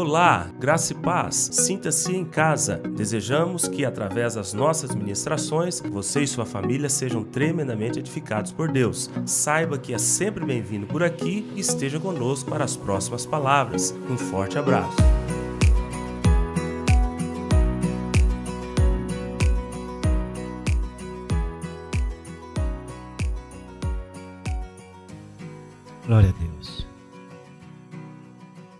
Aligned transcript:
Olá, 0.00 0.48
graça 0.60 0.92
e 0.92 0.96
paz. 0.96 1.50
Sinta-se 1.50 2.14
em 2.14 2.24
casa. 2.24 2.76
Desejamos 2.76 3.66
que, 3.66 3.84
através 3.84 4.34
das 4.34 4.54
nossas 4.54 4.94
ministrações, 4.94 5.80
você 5.80 6.22
e 6.22 6.26
sua 6.26 6.46
família 6.46 6.88
sejam 6.88 7.24
tremendamente 7.24 7.98
edificados 7.98 8.52
por 8.52 8.70
Deus. 8.70 9.10
Saiba 9.26 9.76
que 9.76 9.92
é 9.92 9.98
sempre 9.98 10.46
bem-vindo 10.46 10.86
por 10.86 11.02
aqui 11.02 11.50
e 11.56 11.58
esteja 11.58 11.98
conosco 11.98 12.48
para 12.48 12.62
as 12.62 12.76
próximas 12.76 13.26
palavras. 13.26 13.92
Um 14.08 14.16
forte 14.16 14.56
abraço. 14.56 14.96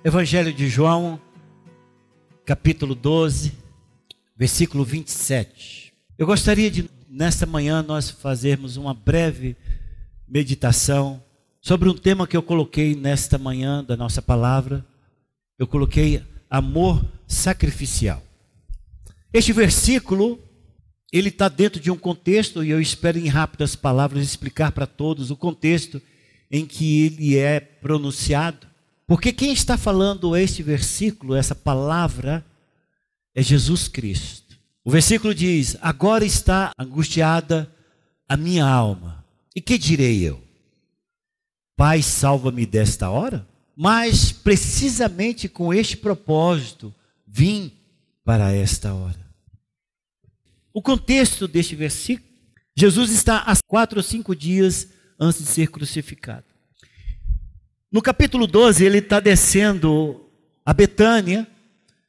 Evangelho 0.09 0.55
de 0.55 0.69
João, 0.69 1.21
capítulo 2.47 2.95
12, 2.95 3.53
versículo 4.35 4.83
27. 4.83 5.93
Eu 6.17 6.27
gostaria 6.27 6.71
de, 6.71 6.89
nesta 7.11 7.45
manhã, 7.45 7.83
nós 7.83 8.09
fazermos 8.09 8.79
uma 8.79 8.95
breve 8.95 9.55
meditação 10.27 11.23
sobre 11.61 11.91
um 11.91 11.95
tema 11.95 12.27
que 12.27 12.35
eu 12.35 12.43
coloquei 12.43 12.97
nesta 12.97 13.37
manhã 13.37 13.85
da 13.85 13.99
nossa 13.99 14.23
palavra. 14.23 14.83
Eu 15.59 15.67
coloquei 15.67 16.25
amor 16.49 17.05
sacrificial. 17.27 18.23
Este 19.31 19.53
versículo, 19.53 20.41
ele 21.13 21.29
está 21.29 21.51
dentro 21.51 21.79
de 21.79 21.91
um 21.91 21.99
contexto, 21.99 22.65
e 22.65 22.71
eu 22.71 22.81
espero 22.81 23.19
em 23.19 23.29
rápidas 23.29 23.77
palavras 23.77 24.25
explicar 24.25 24.73
para 24.73 24.87
todos 24.87 25.31
o 25.31 25.37
contexto 25.37 26.01
em 26.51 26.65
que 26.65 27.05
ele 27.05 27.37
é 27.37 27.61
pronunciado. 27.61 28.69
Porque 29.09 29.33
quem 29.33 29.55
está 29.55 29.79
falando 29.79 30.37
este 30.37 30.63
versículo, 30.63 31.35
essa 31.35 31.55
palavra, 31.55 32.45
é 33.35 33.43
Jesus 33.43 33.89
Cristo. 33.89 34.55
O 34.85 34.91
versículo 34.91 35.35
diz: 35.35 35.79
Agora 35.81 36.27
está 36.27 36.73
angustiada 36.79 37.75
a 38.29 38.37
minha 38.37 38.67
alma. 38.67 39.25
E 39.57 39.63
que 39.63 39.79
direi 39.79 40.29
eu? 40.29 40.45
Pai, 41.75 42.03
salva-me 42.03 42.67
desta 42.67 43.09
hora? 43.09 43.49
Mas 43.75 44.31
precisamente 44.31 45.49
com 45.49 45.73
este 45.73 45.97
propósito 45.97 46.95
vim 47.27 47.73
para 48.23 48.53
esta 48.53 48.93
hora. 48.93 49.27
O 50.71 50.83
contexto 50.83 51.49
deste 51.49 51.75
versículo, 51.75 52.29
Jesus 52.77 53.11
está 53.11 53.39
há 53.39 53.57
quatro 53.67 54.01
ou 54.01 54.03
cinco 54.03 54.37
dias 54.37 54.89
antes 55.19 55.41
de 55.41 55.47
ser 55.47 55.71
crucificado. 55.71 56.48
No 57.91 58.03
capítulo 58.03 58.47
12, 58.47 58.85
ele 58.85 58.99
está 58.99 59.19
descendo 59.19 60.29
a 60.65 60.75
Betânia 60.75 61.47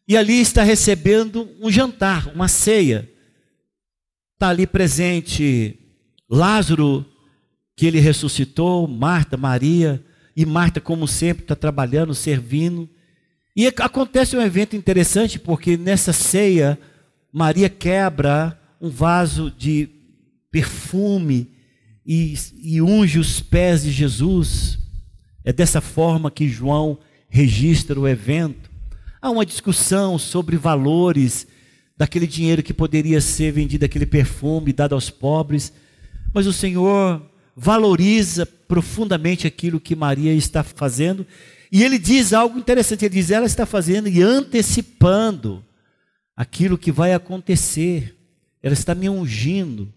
e 0.05 0.17
ali 0.17 0.41
está 0.41 0.61
recebendo 0.61 1.49
um 1.61 1.71
jantar, 1.71 2.27
uma 2.33 2.49
ceia. 2.49 3.09
Está 4.33 4.49
ali 4.49 4.67
presente 4.67 5.79
Lázaro, 6.29 7.05
que 7.77 7.85
ele 7.85 7.99
ressuscitou, 7.99 8.87
Marta, 8.87 9.37
Maria, 9.37 10.03
e 10.35 10.45
Marta, 10.45 10.81
como 10.81 11.07
sempre, 11.07 11.43
está 11.43 11.55
trabalhando, 11.55 12.13
servindo. 12.13 12.89
E 13.55 13.67
acontece 13.67 14.35
um 14.35 14.41
evento 14.41 14.75
interessante, 14.75 15.39
porque 15.39 15.77
nessa 15.77 16.11
ceia, 16.11 16.79
Maria 17.31 17.69
quebra 17.69 18.59
um 18.81 18.89
vaso 18.89 19.51
de 19.51 19.89
perfume 20.51 21.51
e, 22.05 22.33
e 22.61 22.81
unge 22.81 23.19
os 23.19 23.39
pés 23.39 23.83
de 23.83 23.91
Jesus. 23.91 24.78
É 25.43 25.53
dessa 25.53 25.81
forma 25.81 26.29
que 26.29 26.47
João 26.47 26.97
registra 27.29 27.99
o 27.99 28.07
evento. 28.07 28.69
Há 29.21 29.29
uma 29.29 29.45
discussão 29.45 30.17
sobre 30.17 30.57
valores 30.57 31.47
daquele 31.97 32.25
dinheiro 32.25 32.63
que 32.63 32.73
poderia 32.73 33.19
ser 33.19 33.51
vendido, 33.51 33.83
aquele 33.85 34.05
perfume 34.05 34.71
dado 34.71 34.95
aos 34.95 35.09
pobres, 35.09 35.73
mas 36.33 36.47
o 36.47 36.53
Senhor 36.53 37.21
valoriza 37.55 38.45
profundamente 38.45 39.45
aquilo 39.45 39.81
que 39.81 39.95
Maria 39.95 40.33
está 40.33 40.63
fazendo, 40.63 41.27
e 41.69 41.83
ele 41.83 41.99
diz 41.99 42.31
algo 42.31 42.57
interessante, 42.57 43.03
ele 43.03 43.15
diz, 43.15 43.29
ela 43.29 43.45
está 43.45 43.65
fazendo 43.65 44.07
e 44.07 44.21
antecipando 44.21 45.63
aquilo 46.35 46.77
que 46.77 46.89
vai 46.89 47.13
acontecer, 47.13 48.15
ela 48.63 48.73
está 48.73 48.95
me 48.95 49.09
ungindo, 49.09 49.93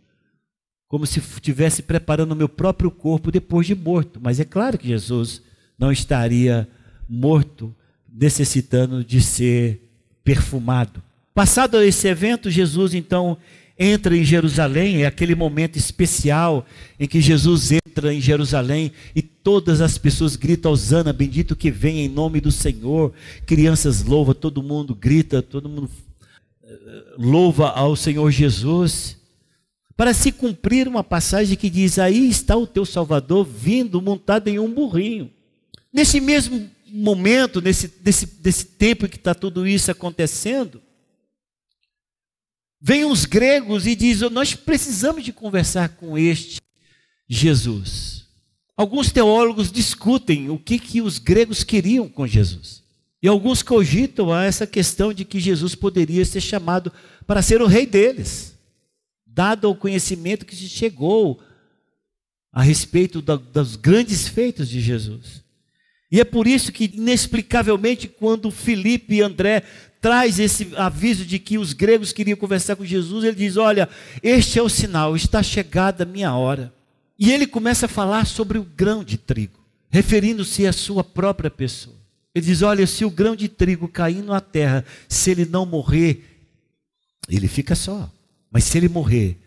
como 0.92 1.06
se 1.06 1.20
estivesse 1.20 1.80
preparando 1.80 2.32
o 2.32 2.36
meu 2.36 2.50
próprio 2.50 2.90
corpo 2.90 3.32
depois 3.32 3.66
de 3.66 3.74
morto. 3.74 4.20
Mas 4.22 4.38
é 4.38 4.44
claro 4.44 4.76
que 4.76 4.86
Jesus 4.86 5.40
não 5.78 5.90
estaria 5.90 6.68
morto, 7.08 7.74
necessitando 8.12 9.02
de 9.02 9.18
ser 9.18 9.88
perfumado. 10.22 11.02
Passado 11.34 11.80
esse 11.80 12.06
evento, 12.08 12.50
Jesus 12.50 12.92
então 12.92 13.38
entra 13.78 14.14
em 14.14 14.22
Jerusalém, 14.22 15.02
é 15.02 15.06
aquele 15.06 15.34
momento 15.34 15.78
especial 15.78 16.66
em 17.00 17.08
que 17.08 17.22
Jesus 17.22 17.72
entra 17.72 18.12
em 18.12 18.20
Jerusalém 18.20 18.92
e 19.16 19.22
todas 19.22 19.80
as 19.80 19.96
pessoas 19.96 20.36
gritam 20.36 20.72
Osana, 20.72 21.10
bendito 21.10 21.56
que 21.56 21.70
vem 21.70 22.00
em 22.00 22.08
nome 22.10 22.38
do 22.38 22.52
Senhor. 22.52 23.14
Crianças 23.46 24.04
louvam, 24.04 24.34
todo 24.34 24.62
mundo 24.62 24.94
grita, 24.94 25.40
todo 25.40 25.70
mundo 25.70 25.90
eh, 26.62 27.14
louva 27.16 27.70
ao 27.70 27.96
Senhor 27.96 28.30
Jesus 28.30 29.21
para 29.96 30.14
se 30.14 30.32
cumprir 30.32 30.88
uma 30.88 31.04
passagem 31.04 31.56
que 31.56 31.68
diz: 31.68 31.98
Aí 31.98 32.28
está 32.28 32.56
o 32.56 32.66
teu 32.66 32.84
Salvador 32.84 33.44
vindo 33.44 34.00
montado 34.00 34.48
em 34.48 34.58
um 34.58 34.72
burrinho. 34.72 35.30
Nesse 35.92 36.20
mesmo 36.20 36.70
momento, 36.86 37.60
nesse, 37.60 37.92
nesse, 38.04 38.28
nesse 38.42 38.64
tempo 38.64 39.08
que 39.08 39.16
está 39.16 39.34
tudo 39.34 39.66
isso 39.66 39.90
acontecendo, 39.90 40.80
vêm 42.80 43.04
os 43.04 43.24
gregos 43.24 43.86
e 43.86 43.94
dizem: 43.94 44.30
Nós 44.30 44.54
precisamos 44.54 45.24
de 45.24 45.32
conversar 45.32 45.90
com 45.90 46.16
este 46.16 46.60
Jesus. 47.28 48.26
Alguns 48.76 49.12
teólogos 49.12 49.70
discutem 49.70 50.48
o 50.48 50.58
que, 50.58 50.78
que 50.78 51.02
os 51.02 51.18
gregos 51.18 51.62
queriam 51.62 52.08
com 52.08 52.26
Jesus. 52.26 52.82
E 53.22 53.28
alguns 53.28 53.62
cogitam 53.62 54.36
essa 54.36 54.66
questão 54.66 55.12
de 55.12 55.24
que 55.24 55.38
Jesus 55.38 55.74
poderia 55.74 56.24
ser 56.24 56.40
chamado 56.40 56.92
para 57.24 57.42
ser 57.42 57.62
o 57.62 57.66
rei 57.66 57.86
deles 57.86 58.51
dado 59.34 59.66
ao 59.66 59.74
conhecimento 59.74 60.46
que 60.46 60.54
se 60.54 60.68
chegou 60.68 61.40
a 62.52 62.62
respeito 62.62 63.22
da, 63.22 63.36
dos 63.36 63.76
grandes 63.76 64.28
feitos 64.28 64.68
de 64.68 64.80
Jesus. 64.80 65.42
E 66.10 66.20
é 66.20 66.24
por 66.24 66.46
isso 66.46 66.70
que, 66.70 66.92
inexplicavelmente, 66.94 68.06
quando 68.06 68.50
Felipe 68.50 69.14
e 69.14 69.22
André 69.22 69.62
traz 70.00 70.38
esse 70.38 70.72
aviso 70.76 71.24
de 71.24 71.38
que 71.38 71.56
os 71.56 71.72
gregos 71.72 72.12
queriam 72.12 72.36
conversar 72.36 72.76
com 72.76 72.84
Jesus, 72.84 73.24
ele 73.24 73.36
diz: 73.36 73.56
Olha, 73.56 73.88
este 74.22 74.58
é 74.58 74.62
o 74.62 74.68
sinal, 74.68 75.16
está 75.16 75.42
chegada 75.42 76.02
a 76.02 76.06
minha 76.06 76.34
hora. 76.34 76.72
E 77.18 77.32
ele 77.32 77.46
começa 77.46 77.86
a 77.86 77.88
falar 77.88 78.26
sobre 78.26 78.58
o 78.58 78.64
grão 78.64 79.02
de 79.02 79.16
trigo, 79.16 79.58
referindo-se 79.88 80.66
à 80.66 80.72
sua 80.72 81.02
própria 81.02 81.50
pessoa. 81.50 81.96
Ele 82.34 82.44
diz: 82.44 82.60
Olha, 82.60 82.86
se 82.86 83.06
o 83.06 83.10
grão 83.10 83.34
de 83.34 83.48
trigo 83.48 83.88
cair 83.88 84.22
na 84.22 84.40
terra, 84.40 84.84
se 85.08 85.30
ele 85.30 85.46
não 85.46 85.64
morrer, 85.64 86.22
ele 87.28 87.48
fica 87.48 87.74
só. 87.74 88.10
Mas 88.52 88.64
se 88.64 88.76
ele 88.76 88.88
morrer, 88.88 89.38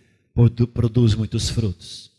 produz 0.74 1.14
muitos 1.14 1.50
frutos. 1.50 2.12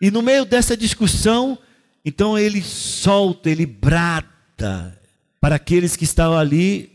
E 0.00 0.10
no 0.10 0.22
meio 0.22 0.44
dessa 0.44 0.76
discussão, 0.76 1.58
então 2.04 2.38
ele 2.38 2.62
solta, 2.62 3.48
ele 3.48 3.66
brada 3.66 5.00
para 5.40 5.56
aqueles 5.56 5.96
que 5.96 6.04
estavam 6.04 6.36
ali 6.36 6.90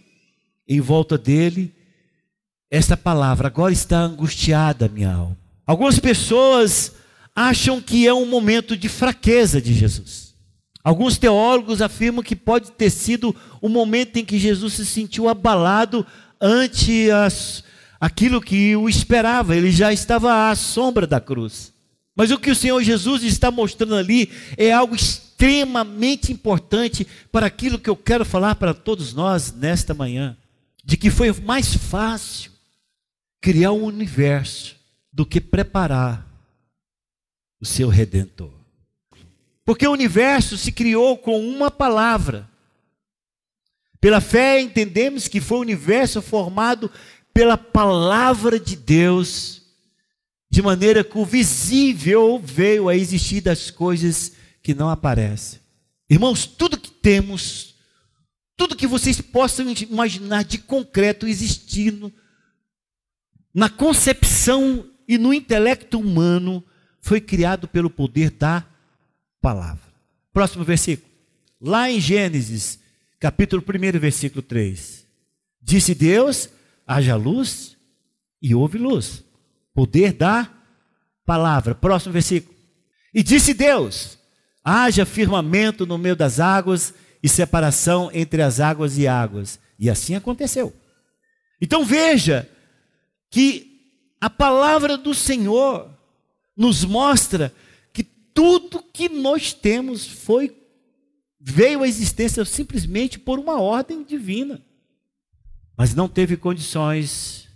em 0.68 0.80
volta 0.80 1.18
dele, 1.18 1.74
esta 2.70 2.98
palavra: 2.98 3.48
agora 3.48 3.72
está 3.74 4.00
angustiada 4.00 4.90
minha 4.90 5.14
alma. 5.14 5.38
Algumas 5.66 6.00
pessoas 6.00 6.94
acham 7.36 7.82
que 7.82 8.08
é 8.08 8.14
um 8.14 8.26
momento 8.26 8.76
de 8.76 8.90
fraqueza 8.90 9.62
de 9.62 9.74
Jesus. 9.74 10.34
Alguns 10.84 11.18
teólogos 11.18 11.82
afirmam 11.82 12.22
que 12.22 12.36
pode 12.36 12.72
ter 12.72 12.90
sido 12.90 13.34
o 13.62 13.70
momento 13.70 14.18
em 14.18 14.26
que 14.26 14.38
Jesus 14.38 14.74
se 14.74 14.86
sentiu 14.86 15.30
abalado 15.30 16.06
ante 16.42 17.10
as, 17.10 17.64
aquilo 18.04 18.42
que 18.42 18.76
o 18.76 18.90
esperava, 18.90 19.56
ele 19.56 19.72
já 19.72 19.94
estava 19.94 20.50
à 20.50 20.56
sombra 20.58 21.08
da 21.08 21.22
cruz. 21.22 21.72
Mas 22.14 22.32
o 22.32 22.38
que 22.38 22.52
o 22.52 22.56
Senhor 22.56 22.84
Jesus 22.84 23.24
está 23.24 23.50
mostrando 23.50 23.96
ali 23.96 24.30
é 24.58 24.74
algo 24.74 24.94
extremamente 24.94 26.30
importante 26.30 27.08
para 27.32 27.46
aquilo 27.46 27.80
que 27.80 27.90
eu 27.90 27.96
quero 27.96 28.26
falar 28.26 28.56
para 28.56 28.74
todos 28.74 29.14
nós 29.14 29.54
nesta 29.54 29.94
manhã: 29.94 30.36
de 30.84 30.98
que 30.98 31.10
foi 31.10 31.32
mais 31.32 31.76
fácil 31.76 32.52
criar 33.40 33.72
um 33.72 33.86
universo 33.86 34.76
do 35.10 35.26
que 35.26 35.40
preparar 35.40 36.28
o 37.62 37.66
seu 37.66 37.88
redentor. 37.88 38.52
Porque 39.64 39.88
o 39.88 39.94
universo 39.94 40.58
se 40.58 40.74
criou 40.74 41.18
com 41.18 41.40
uma 41.40 41.72
palavra. 41.72 42.50
Pela 44.02 44.20
fé 44.20 44.60
entendemos 44.60 45.30
que 45.30 45.40
foi 45.40 45.60
o 45.60 45.62
universo 45.62 46.22
formado 46.22 46.92
pela 47.34 47.58
palavra 47.58 48.60
de 48.60 48.76
Deus, 48.76 49.64
de 50.50 50.62
maneira 50.62 51.04
que 51.04 51.18
o 51.18 51.26
visível 51.26 52.40
veio 52.44 52.88
a 52.88 52.96
existir 52.96 53.42
das 53.42 53.72
coisas 53.72 54.34
que 54.62 54.74
não 54.76 54.90
aparecem. 54.90 55.60
Irmãos, 56.10 56.46
tudo 56.46 56.78
que 56.78 56.92
temos, 56.92 57.74
Tudo 58.56 58.76
que 58.76 58.86
vocês 58.86 59.20
possam 59.20 59.68
imaginar 59.72 60.44
de 60.44 60.60
concreto 60.60 61.28
existindo 61.28 62.14
na 63.54 63.70
concepção 63.70 64.88
e 65.08 65.18
no 65.18 65.34
intelecto 65.34 66.00
humano 66.00 66.64
foi 67.02 67.20
criado 67.20 67.68
pelo 67.68 67.90
poder 67.90 68.32
da 68.32 68.66
palavra. 69.42 69.92
Próximo 70.32 70.64
versículo. 70.64 71.12
Lá 71.60 71.90
em 71.90 72.00
Gênesis, 72.00 72.80
capítulo 73.20 73.64
1, 73.64 74.00
versículo 74.00 74.42
3. 74.42 75.06
Disse 75.62 75.96
Deus: 75.96 76.50
haja 76.88 77.16
luz 77.16 77.78
e 78.42 78.54
houve 78.54 78.78
luz. 78.78 79.24
Poder 79.74 80.14
da 80.14 80.50
palavra. 81.26 81.74
Próximo 81.74 82.14
versículo. 82.14 82.56
E 83.14 83.24
disse 83.24 83.54
Deus: 83.54 84.18
haja 84.64 85.06
firmamento 85.06 85.86
no 85.86 85.98
meio 85.98 86.16
das 86.16 86.40
águas 86.40 86.94
e 87.22 87.30
separação 87.30 88.10
entre 88.14 88.42
as 88.42 88.60
águas 88.60 88.98
e 88.98 89.08
águas. 89.08 89.60
E 89.80 89.90
assim 89.90 90.16
aconteceu. 90.16 90.74
Então 91.60 91.86
veja 91.86 92.50
que 93.30 93.74
a 94.20 94.30
palavra 94.30 94.98
do 94.98 95.14
Senhor 95.14 95.90
nos 96.56 96.84
mostra 96.84 97.54
que 97.92 98.04
tudo 98.04 98.84
que 98.84 99.10
nós 99.10 99.54
temos 99.54 100.08
foi 100.08 100.56
veio 101.40 101.84
à 101.84 101.88
existência 101.88 102.46
simplesmente 102.46 103.20
por 103.20 103.40
uma 103.40 103.60
ordem 103.60 104.04
divina. 104.04 104.62
Mas 105.78 105.96
não 105.96 106.08
teve 106.08 106.38
condições 106.38 107.48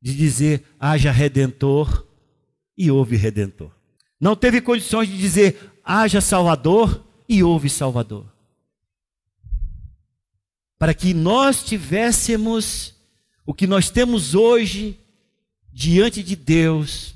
de 0.00 0.14
dizer 0.14 0.64
haja 0.78 1.10
redentor 1.10 2.06
e 2.76 2.90
houve 2.90 3.16
redentor. 3.16 3.70
Não 4.20 4.34
teve 4.34 4.60
condições 4.60 5.08
de 5.08 5.18
dizer 5.18 5.72
haja 5.84 6.20
salvador 6.20 7.04
e 7.28 7.42
houve 7.42 7.68
salvador. 7.68 8.32
Para 10.78 10.94
que 10.94 11.14
nós 11.14 11.64
tivéssemos 11.64 12.94
o 13.44 13.54
que 13.54 13.66
nós 13.66 13.90
temos 13.90 14.34
hoje 14.34 14.98
diante 15.72 16.22
de 16.22 16.34
Deus, 16.34 17.14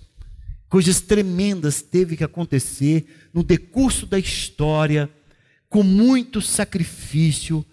coisas 0.69 1.00
tremendas 1.00 1.82
teve 1.82 2.16
que 2.16 2.25
acontecer 2.25 3.31
no 3.32 3.43
decurso 3.43 4.06
da 4.06 4.19
história, 4.19 5.11
com 5.69 5.82
muito 5.82 6.40
sacrifício 6.40 7.64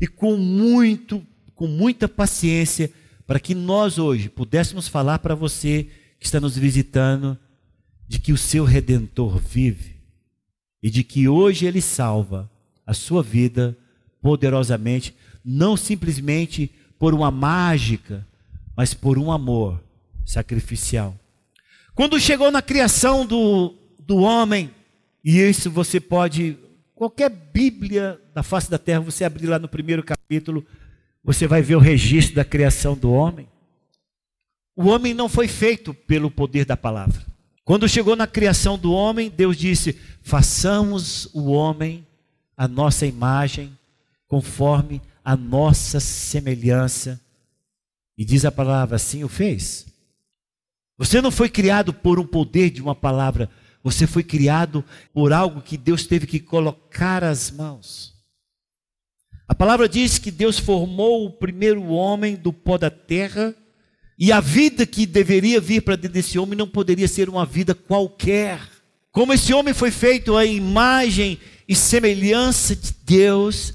e 0.00 0.06
com 0.06 0.36
muito 0.36 1.24
com 1.56 1.66
muita 1.66 2.06
paciência, 2.06 2.92
para 3.26 3.40
que 3.40 3.54
nós 3.54 3.98
hoje 3.98 4.28
pudéssemos 4.28 4.86
falar 4.86 5.18
para 5.18 5.34
você 5.34 5.88
que 6.20 6.26
está 6.26 6.38
nos 6.38 6.56
visitando 6.56 7.36
de 8.06 8.20
que 8.20 8.32
o 8.32 8.36
seu 8.36 8.64
redentor 8.64 9.38
vive 9.38 9.96
e 10.82 10.90
de 10.90 11.02
que 11.02 11.26
hoje 11.26 11.66
ele 11.66 11.80
salva 11.80 12.48
a 12.86 12.94
sua 12.94 13.22
vida 13.22 13.76
poderosamente, 14.20 15.16
não 15.44 15.76
simplesmente 15.76 16.70
por 16.98 17.14
uma 17.14 17.30
mágica, 17.30 18.24
mas 18.76 18.94
por 18.94 19.18
um 19.18 19.32
amor 19.32 19.82
sacrificial. 20.24 21.18
Quando 21.94 22.20
chegou 22.20 22.50
na 22.50 22.60
criação 22.60 23.24
do, 23.24 23.74
do 23.98 24.18
homem, 24.18 24.70
e 25.24 25.40
isso 25.40 25.70
você 25.70 25.98
pode, 25.98 26.56
qualquer 26.94 27.30
Bíblia 27.30 28.20
da 28.34 28.42
face 28.42 28.70
da 28.70 28.78
terra, 28.78 29.00
você 29.00 29.24
abrir 29.24 29.46
lá 29.46 29.58
no 29.58 29.68
primeiro 29.68 30.02
capítulo, 30.04 30.64
você 31.26 31.48
vai 31.48 31.60
ver 31.60 31.74
o 31.74 31.80
registro 31.80 32.36
da 32.36 32.44
criação 32.44 32.96
do 32.96 33.12
homem. 33.12 33.48
O 34.76 34.86
homem 34.86 35.12
não 35.12 35.28
foi 35.28 35.48
feito 35.48 35.92
pelo 35.92 36.30
poder 36.30 36.64
da 36.64 36.76
palavra. 36.76 37.20
Quando 37.64 37.88
chegou 37.88 38.14
na 38.14 38.28
criação 38.28 38.78
do 38.78 38.92
homem, 38.92 39.28
Deus 39.28 39.56
disse: 39.56 39.98
façamos 40.22 41.28
o 41.34 41.50
homem 41.50 42.06
a 42.56 42.68
nossa 42.68 43.04
imagem, 43.04 43.76
conforme 44.28 45.02
a 45.24 45.36
nossa 45.36 45.98
semelhança. 45.98 47.20
E 48.16 48.24
diz 48.24 48.44
a 48.44 48.52
palavra: 48.52 48.94
assim 48.94 49.24
o 49.24 49.28
fez. 49.28 49.84
Você 50.96 51.20
não 51.20 51.32
foi 51.32 51.48
criado 51.48 51.92
por 51.92 52.20
um 52.20 52.26
poder 52.26 52.70
de 52.70 52.80
uma 52.80 52.94
palavra, 52.94 53.50
você 53.82 54.06
foi 54.06 54.22
criado 54.22 54.84
por 55.12 55.32
algo 55.32 55.60
que 55.60 55.76
Deus 55.76 56.06
teve 56.06 56.24
que 56.24 56.38
colocar 56.38 57.24
as 57.24 57.50
mãos. 57.50 58.15
A 59.48 59.54
palavra 59.54 59.88
diz 59.88 60.18
que 60.18 60.30
Deus 60.30 60.58
formou 60.58 61.24
o 61.24 61.30
primeiro 61.30 61.84
homem 61.84 62.34
do 62.34 62.52
pó 62.52 62.76
da 62.76 62.90
terra, 62.90 63.54
e 64.18 64.32
a 64.32 64.40
vida 64.40 64.86
que 64.86 65.06
deveria 65.06 65.60
vir 65.60 65.82
para 65.82 65.94
dentro 65.94 66.14
desse 66.14 66.38
homem 66.38 66.56
não 66.56 66.66
poderia 66.66 67.06
ser 67.06 67.28
uma 67.28 67.44
vida 67.44 67.74
qualquer. 67.74 68.60
Como 69.12 69.32
esse 69.32 69.52
homem 69.52 69.74
foi 69.74 69.90
feito 69.90 70.36
à 70.36 70.44
imagem 70.44 71.38
e 71.68 71.74
semelhança 71.74 72.74
de 72.74 72.94
Deus, 73.04 73.74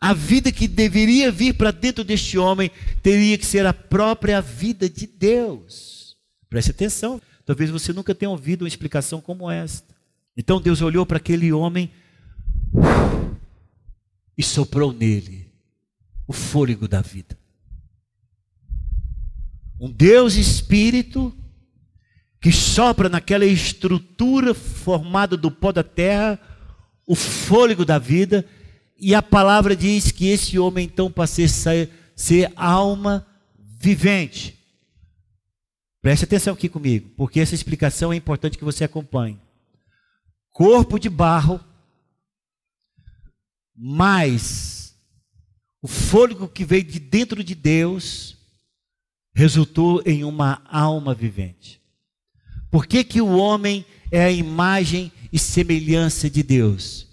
a 0.00 0.14
vida 0.14 0.52
que 0.52 0.68
deveria 0.68 1.30
vir 1.32 1.54
para 1.54 1.70
dentro 1.70 2.04
deste 2.04 2.38
homem 2.38 2.70
teria 3.02 3.36
que 3.36 3.46
ser 3.46 3.66
a 3.66 3.72
própria 3.72 4.40
vida 4.40 4.88
de 4.88 5.06
Deus. 5.06 6.16
Preste 6.48 6.70
atenção. 6.70 7.20
Talvez 7.44 7.70
você 7.70 7.92
nunca 7.92 8.14
tenha 8.14 8.30
ouvido 8.30 8.62
uma 8.62 8.68
explicação 8.68 9.20
como 9.20 9.50
esta. 9.50 9.94
Então 10.36 10.60
Deus 10.60 10.82
olhou 10.82 11.04
para 11.04 11.16
aquele 11.16 11.52
homem 11.52 11.90
e 14.38 14.42
soprou 14.42 14.92
nele 14.92 15.52
o 16.26 16.32
fôlego 16.32 16.88
da 16.88 17.02
vida. 17.02 17.36
Um 19.80 19.90
Deus 19.90 20.36
espírito 20.36 21.36
que 22.40 22.52
sopra 22.52 23.08
naquela 23.08 23.44
estrutura 23.44 24.54
formada 24.54 25.36
do 25.36 25.50
pó 25.50 25.72
da 25.72 25.82
terra 25.82 26.40
o 27.08 27.14
fôlego 27.14 27.86
da 27.86 27.98
vida, 27.98 28.44
e 29.00 29.14
a 29.14 29.22
palavra 29.22 29.74
diz 29.74 30.12
que 30.12 30.28
esse 30.28 30.58
homem 30.58 30.84
então 30.84 31.10
passou 31.10 31.46
a 31.46 31.48
ser, 31.48 31.90
ser 32.14 32.52
alma 32.54 33.26
vivente. 33.58 34.58
Preste 36.02 36.24
atenção 36.24 36.52
aqui 36.52 36.68
comigo, 36.68 37.08
porque 37.16 37.40
essa 37.40 37.54
explicação 37.54 38.12
é 38.12 38.16
importante 38.16 38.58
que 38.58 38.64
você 38.64 38.84
acompanhe. 38.84 39.40
Corpo 40.50 40.98
de 40.98 41.08
barro, 41.08 41.58
mais 43.78 44.78
o 45.80 45.86
fôlego 45.86 46.48
que 46.48 46.64
veio 46.64 46.82
de 46.82 46.98
dentro 46.98 47.44
de 47.44 47.54
Deus, 47.54 48.36
resultou 49.32 50.02
em 50.04 50.24
uma 50.24 50.60
alma 50.68 51.14
vivente. 51.14 51.80
Por 52.70 52.86
que, 52.86 53.04
que 53.04 53.20
o 53.20 53.36
homem 53.36 53.86
é 54.10 54.24
a 54.24 54.30
imagem 54.30 55.12
e 55.32 55.38
semelhança 55.38 56.28
de 56.28 56.42
Deus? 56.42 57.06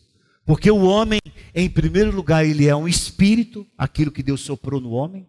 Porque 0.44 0.70
o 0.72 0.84
homem, 0.84 1.20
em 1.54 1.70
primeiro 1.70 2.12
lugar, 2.12 2.44
ele 2.46 2.68
é 2.68 2.76
um 2.76 2.88
espírito, 2.88 3.66
aquilo 3.78 4.12
que 4.12 4.24
Deus 4.24 4.42
soprou 4.42 4.82
no 4.82 4.92
homem, 4.92 5.28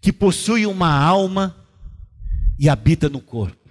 que 0.00 0.12
possui 0.12 0.66
uma 0.66 0.90
alma 0.90 1.54
e 2.58 2.68
habita 2.68 3.08
no 3.08 3.20
corpo. 3.20 3.68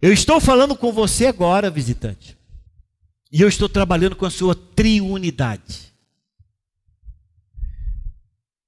Eu 0.00 0.12
estou 0.12 0.40
falando 0.40 0.76
com 0.76 0.92
você 0.92 1.26
agora, 1.26 1.70
visitante. 1.70 2.35
E 3.32 3.40
eu 3.40 3.48
estou 3.48 3.68
trabalhando 3.68 4.16
com 4.16 4.24
a 4.24 4.30
sua 4.30 4.54
triunidade. 4.54 5.92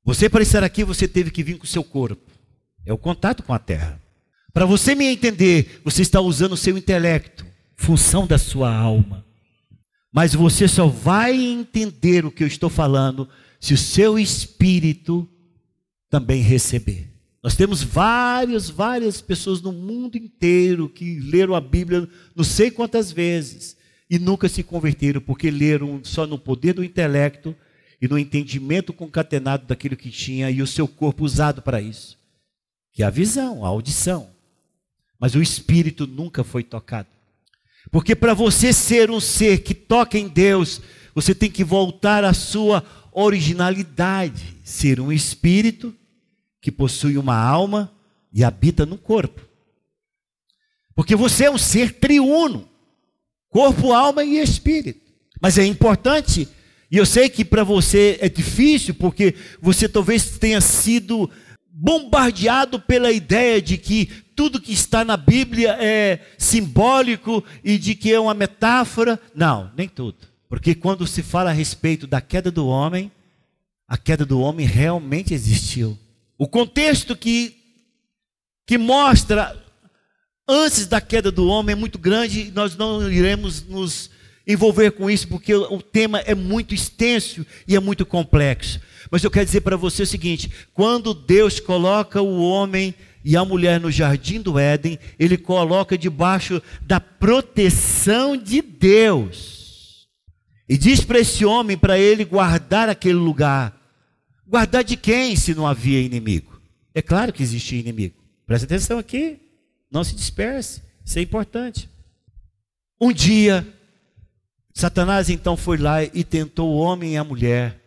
Você 0.04 0.28
para 0.28 0.42
estar 0.42 0.64
aqui, 0.64 0.84
você 0.84 1.06
teve 1.06 1.30
que 1.30 1.42
vir 1.42 1.58
com 1.58 1.64
o 1.64 1.68
seu 1.68 1.84
corpo. 1.84 2.30
É 2.84 2.92
o 2.92 2.98
contato 2.98 3.42
com 3.42 3.52
a 3.52 3.58
terra. 3.58 4.00
Para 4.52 4.64
você 4.64 4.94
me 4.94 5.04
entender, 5.04 5.80
você 5.84 6.02
está 6.02 6.20
usando 6.20 6.52
o 6.52 6.56
seu 6.56 6.76
intelecto, 6.76 7.46
função 7.76 8.26
da 8.26 8.38
sua 8.38 8.74
alma. 8.74 9.24
Mas 10.12 10.34
você 10.34 10.66
só 10.66 10.86
vai 10.86 11.36
entender 11.36 12.24
o 12.24 12.30
que 12.30 12.42
eu 12.42 12.48
estou 12.48 12.70
falando 12.70 13.28
se 13.60 13.74
o 13.74 13.78
seu 13.78 14.18
espírito 14.18 15.28
também 16.08 16.40
receber. 16.40 17.08
Nós 17.42 17.54
temos 17.54 17.82
várias, 17.82 18.68
várias 18.68 19.20
pessoas 19.20 19.60
no 19.60 19.72
mundo 19.72 20.16
inteiro 20.16 20.88
que 20.88 21.20
leram 21.20 21.54
a 21.54 21.60
Bíblia 21.60 22.08
não 22.34 22.42
sei 22.42 22.70
quantas 22.70 23.12
vezes 23.12 23.77
e 24.10 24.18
nunca 24.18 24.48
se 24.48 24.62
converteram, 24.62 25.20
porque 25.20 25.50
leram 25.50 26.00
só 26.02 26.26
no 26.26 26.38
poder 26.38 26.72
do 26.72 26.84
intelecto 26.84 27.54
e 28.00 28.08
no 28.08 28.18
entendimento 28.18 28.92
concatenado 28.92 29.66
daquilo 29.66 29.96
que 29.96 30.10
tinha 30.10 30.50
e 30.50 30.62
o 30.62 30.66
seu 30.66 30.88
corpo 30.88 31.24
usado 31.24 31.60
para 31.60 31.80
isso, 31.80 32.18
que 32.92 33.02
é 33.02 33.06
a 33.06 33.10
visão, 33.10 33.64
a 33.64 33.68
audição. 33.68 34.30
Mas 35.20 35.34
o 35.34 35.42
espírito 35.42 36.06
nunca 36.06 36.44
foi 36.44 36.62
tocado. 36.62 37.08
Porque 37.90 38.14
para 38.14 38.34
você 38.34 38.72
ser 38.72 39.10
um 39.10 39.20
ser 39.20 39.62
que 39.62 39.74
toca 39.74 40.18
em 40.18 40.28
Deus, 40.28 40.80
você 41.14 41.34
tem 41.34 41.50
que 41.50 41.64
voltar 41.64 42.24
à 42.24 42.32
sua 42.32 42.84
originalidade, 43.12 44.56
ser 44.62 45.00
um 45.00 45.10
espírito 45.10 45.94
que 46.60 46.70
possui 46.70 47.18
uma 47.18 47.36
alma 47.36 47.92
e 48.32 48.44
habita 48.44 48.86
no 48.86 48.96
corpo. 48.96 49.40
Porque 50.94 51.16
você 51.16 51.44
é 51.44 51.50
um 51.50 51.58
ser 51.58 51.94
triuno 51.94 52.67
corpo, 53.48 53.92
alma 53.92 54.24
e 54.24 54.38
espírito. 54.38 55.00
Mas 55.40 55.58
é 55.58 55.64
importante, 55.64 56.48
e 56.90 56.96
eu 56.96 57.06
sei 57.06 57.28
que 57.28 57.44
para 57.44 57.64
você 57.64 58.18
é 58.20 58.28
difícil, 58.28 58.94
porque 58.94 59.34
você 59.60 59.88
talvez 59.88 60.38
tenha 60.38 60.60
sido 60.60 61.30
bombardeado 61.70 62.80
pela 62.80 63.12
ideia 63.12 63.62
de 63.62 63.78
que 63.78 64.06
tudo 64.34 64.60
que 64.60 64.72
está 64.72 65.04
na 65.04 65.16
Bíblia 65.16 65.76
é 65.80 66.20
simbólico 66.36 67.44
e 67.62 67.78
de 67.78 67.94
que 67.94 68.12
é 68.12 68.18
uma 68.18 68.34
metáfora. 68.34 69.20
Não, 69.34 69.70
nem 69.76 69.88
tudo. 69.88 70.16
Porque 70.48 70.74
quando 70.74 71.06
se 71.06 71.22
fala 71.22 71.50
a 71.50 71.52
respeito 71.52 72.06
da 72.06 72.20
queda 72.20 72.50
do 72.50 72.66
homem, 72.66 73.12
a 73.86 73.96
queda 73.96 74.24
do 74.24 74.40
homem 74.40 74.66
realmente 74.66 75.34
existiu. 75.34 75.96
O 76.36 76.48
contexto 76.48 77.16
que, 77.16 77.56
que 78.66 78.76
mostra 78.78 79.56
antes 80.48 80.86
da 80.86 81.00
queda 81.00 81.30
do 81.30 81.46
homem 81.46 81.74
é 81.74 81.76
muito 81.76 81.98
grande, 81.98 82.50
nós 82.54 82.74
não 82.76 83.10
iremos 83.10 83.62
nos 83.62 84.10
envolver 84.46 84.92
com 84.92 85.10
isso, 85.10 85.28
porque 85.28 85.54
o 85.54 85.82
tema 85.82 86.20
é 86.20 86.34
muito 86.34 86.74
extenso 86.74 87.44
e 87.66 87.76
é 87.76 87.80
muito 87.80 88.06
complexo. 88.06 88.80
Mas 89.10 89.22
eu 89.22 89.30
quero 89.30 89.44
dizer 89.44 89.60
para 89.60 89.76
você 89.76 90.02
o 90.02 90.06
seguinte: 90.06 90.50
quando 90.72 91.12
Deus 91.12 91.60
coloca 91.60 92.22
o 92.22 92.40
homem 92.40 92.94
e 93.22 93.36
a 93.36 93.44
mulher 93.44 93.78
no 93.78 93.90
jardim 93.90 94.40
do 94.40 94.58
Éden, 94.58 94.98
ele 95.18 95.36
coloca 95.36 95.98
debaixo 95.98 96.62
da 96.80 96.98
proteção 96.98 98.36
de 98.36 98.62
Deus. 98.62 100.08
E 100.66 100.76
diz 100.76 101.02
para 101.02 101.18
esse 101.18 101.44
homem, 101.44 101.76
para 101.76 101.98
ele 101.98 102.24
guardar 102.24 102.88
aquele 102.88 103.14
lugar. 103.14 103.76
Guardar 104.46 104.82
de 104.82 104.96
quem 104.96 105.36
se 105.36 105.54
não 105.54 105.66
havia 105.66 106.00
inimigo? 106.00 106.58
É 106.94 107.02
claro 107.02 107.32
que 107.32 107.42
existia 107.42 107.78
inimigo. 107.78 108.16
Presta 108.46 108.66
atenção 108.66 108.98
aqui. 108.98 109.47
Não 109.90 110.04
se 110.04 110.14
disperse. 110.14 110.82
Isso 111.04 111.18
é 111.18 111.22
importante. 111.22 111.88
Um 113.00 113.12
dia, 113.12 113.66
Satanás 114.74 115.30
então 115.30 115.56
foi 115.56 115.78
lá 115.78 116.04
e 116.04 116.22
tentou 116.22 116.74
o 116.74 116.78
homem 116.78 117.14
e 117.14 117.16
a 117.16 117.24
mulher. 117.24 117.80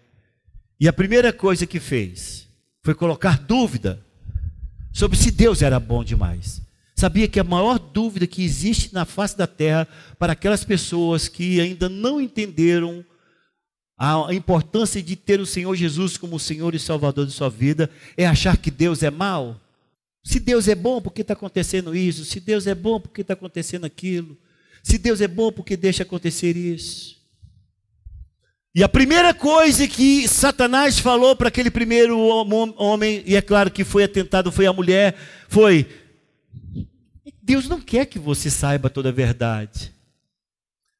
E 0.79 0.88
a 0.88 0.93
primeira 0.93 1.31
coisa 1.31 1.67
que 1.67 1.79
fez 1.79 2.48
foi 2.84 2.96
colocar 2.96 3.38
dúvida 3.38 4.03
sobre 4.91 5.15
se 5.17 5.29
Deus 5.29 5.62
era 5.62 5.79
bom 5.79 6.03
demais. 6.03 6.62
Sabia 6.96 7.27
que 7.27 7.39
a 7.39 7.43
maior 7.43 7.77
dúvida 7.77 8.25
que 8.25 8.43
existe 8.43 8.93
na 8.93 9.05
face 9.05 9.38
da 9.38 9.46
terra 9.46 9.88
para 10.17 10.34
aquelas 10.34 10.63
pessoas 10.63 11.27
que 11.27 11.62
ainda 11.62 11.88
não 11.88 12.20
entenderam 12.20 13.05
a 13.96 14.34
importância 14.34 15.01
de 15.03 15.15
ter 15.15 15.39
o 15.39 15.46
Senhor 15.46 15.75
Jesus 15.75 16.17
como 16.17 16.39
Senhor 16.39 16.74
e 16.74 16.79
Salvador 16.79 17.27
de 17.27 17.31
sua 17.31 17.51
vida 17.51 17.88
é 18.17 18.25
achar 18.25 18.58
que 18.58 18.72
Deus 18.72 19.03
é 19.03 19.12
mau. 19.12 19.61
Se 20.24 20.40
Deus 20.40 20.68
é 20.68 20.75
bom, 20.75 21.01
por 21.01 21.12
que 21.12 21.22
está 21.22 21.34
acontecendo 21.34 21.96
isso? 21.96 22.25
Se 22.25 22.40
Deus 22.40 22.68
é 22.68 22.75
bom, 22.75 23.00
por 23.00 23.10
que 23.10 23.22
está 23.22 23.34
acontecendo 23.34 23.86
aquilo? 23.86 24.38
Se 24.84 24.98
Deus 24.98 25.22
é 25.22 25.28
bom, 25.28 25.51
por 25.51 25.66
que 25.66 25.75
deixa 25.75 26.04
acontecer 26.04 26.56
isso? 26.56 27.20
E 28.74 28.84
a 28.84 28.90
primeira 28.90 29.34
coisa 29.34 29.88
que 29.88 30.28
Satanás 30.28 30.98
falou 30.98 31.36
para 31.36 31.50
aquele 31.50 31.70
primeiro 31.70 32.18
homem, 32.78 33.22
e 33.25 33.36
é 33.36 33.42
claro 33.42 33.70
que 33.70 33.84
foi 33.84 34.06
atentado, 34.06 34.51
foi 34.51 34.66
a 34.66 34.72
mulher, 34.72 35.16
foi: 35.50 35.88
Deus 37.42 37.68
não 37.68 37.82
quer 37.82 38.06
que 38.06 38.18
você 38.18 38.50
saiba 38.50 38.90
toda 38.90 39.10
a 39.10 39.12
verdade. 39.12 39.92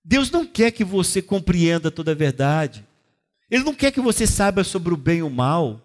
Deus 0.04 0.30
não 0.30 0.46
quer 0.46 0.72
que 0.72 0.84
você 0.84 1.22
compreenda 1.22 1.90
toda 1.90 2.12
a 2.12 2.16
verdade. 2.16 2.86
Ele 3.50 3.64
não 3.64 3.74
quer 3.74 3.92
que 3.92 4.02
você 4.02 4.28
saiba 4.28 4.64
sobre 4.64 4.94
o 4.94 4.98
bem 4.98 5.20
e 5.20 5.24
o 5.24 5.30
mal. 5.30 5.82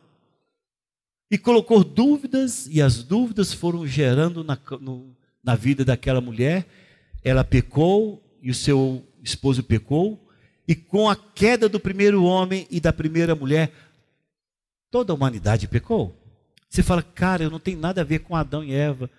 E 1.30 1.36
colocou 1.36 1.82
dúvidas, 1.82 2.68
e 2.70 2.80
as 2.80 3.02
dúvidas 3.02 3.52
foram 3.52 3.86
gerando 3.86 4.44
na, 4.44 4.58
no, 4.80 5.16
na 5.42 5.54
vida 5.54 5.84
daquela 5.84 6.20
mulher, 6.20 6.66
ela 7.24 7.42
pecou 7.42 8.22
e 8.40 8.50
o 8.50 8.54
seu 8.54 9.04
esposo 9.22 9.62
pecou, 9.62 10.24
e 10.68 10.74
com 10.74 11.08
a 11.08 11.16
queda 11.16 11.68
do 11.68 11.80
primeiro 11.80 12.24
homem 12.24 12.66
e 12.70 12.80
da 12.80 12.92
primeira 12.92 13.34
mulher, 13.34 13.72
toda 14.90 15.12
a 15.12 15.16
humanidade 15.16 15.66
pecou. 15.68 16.16
Você 16.68 16.82
fala, 16.82 17.02
cara, 17.02 17.44
eu 17.44 17.50
não 17.50 17.58
tenho 17.58 17.78
nada 17.78 18.00
a 18.00 18.04
ver 18.04 18.20
com 18.20 18.36
Adão 18.36 18.62
e 18.62 18.72
Eva. 18.72 19.10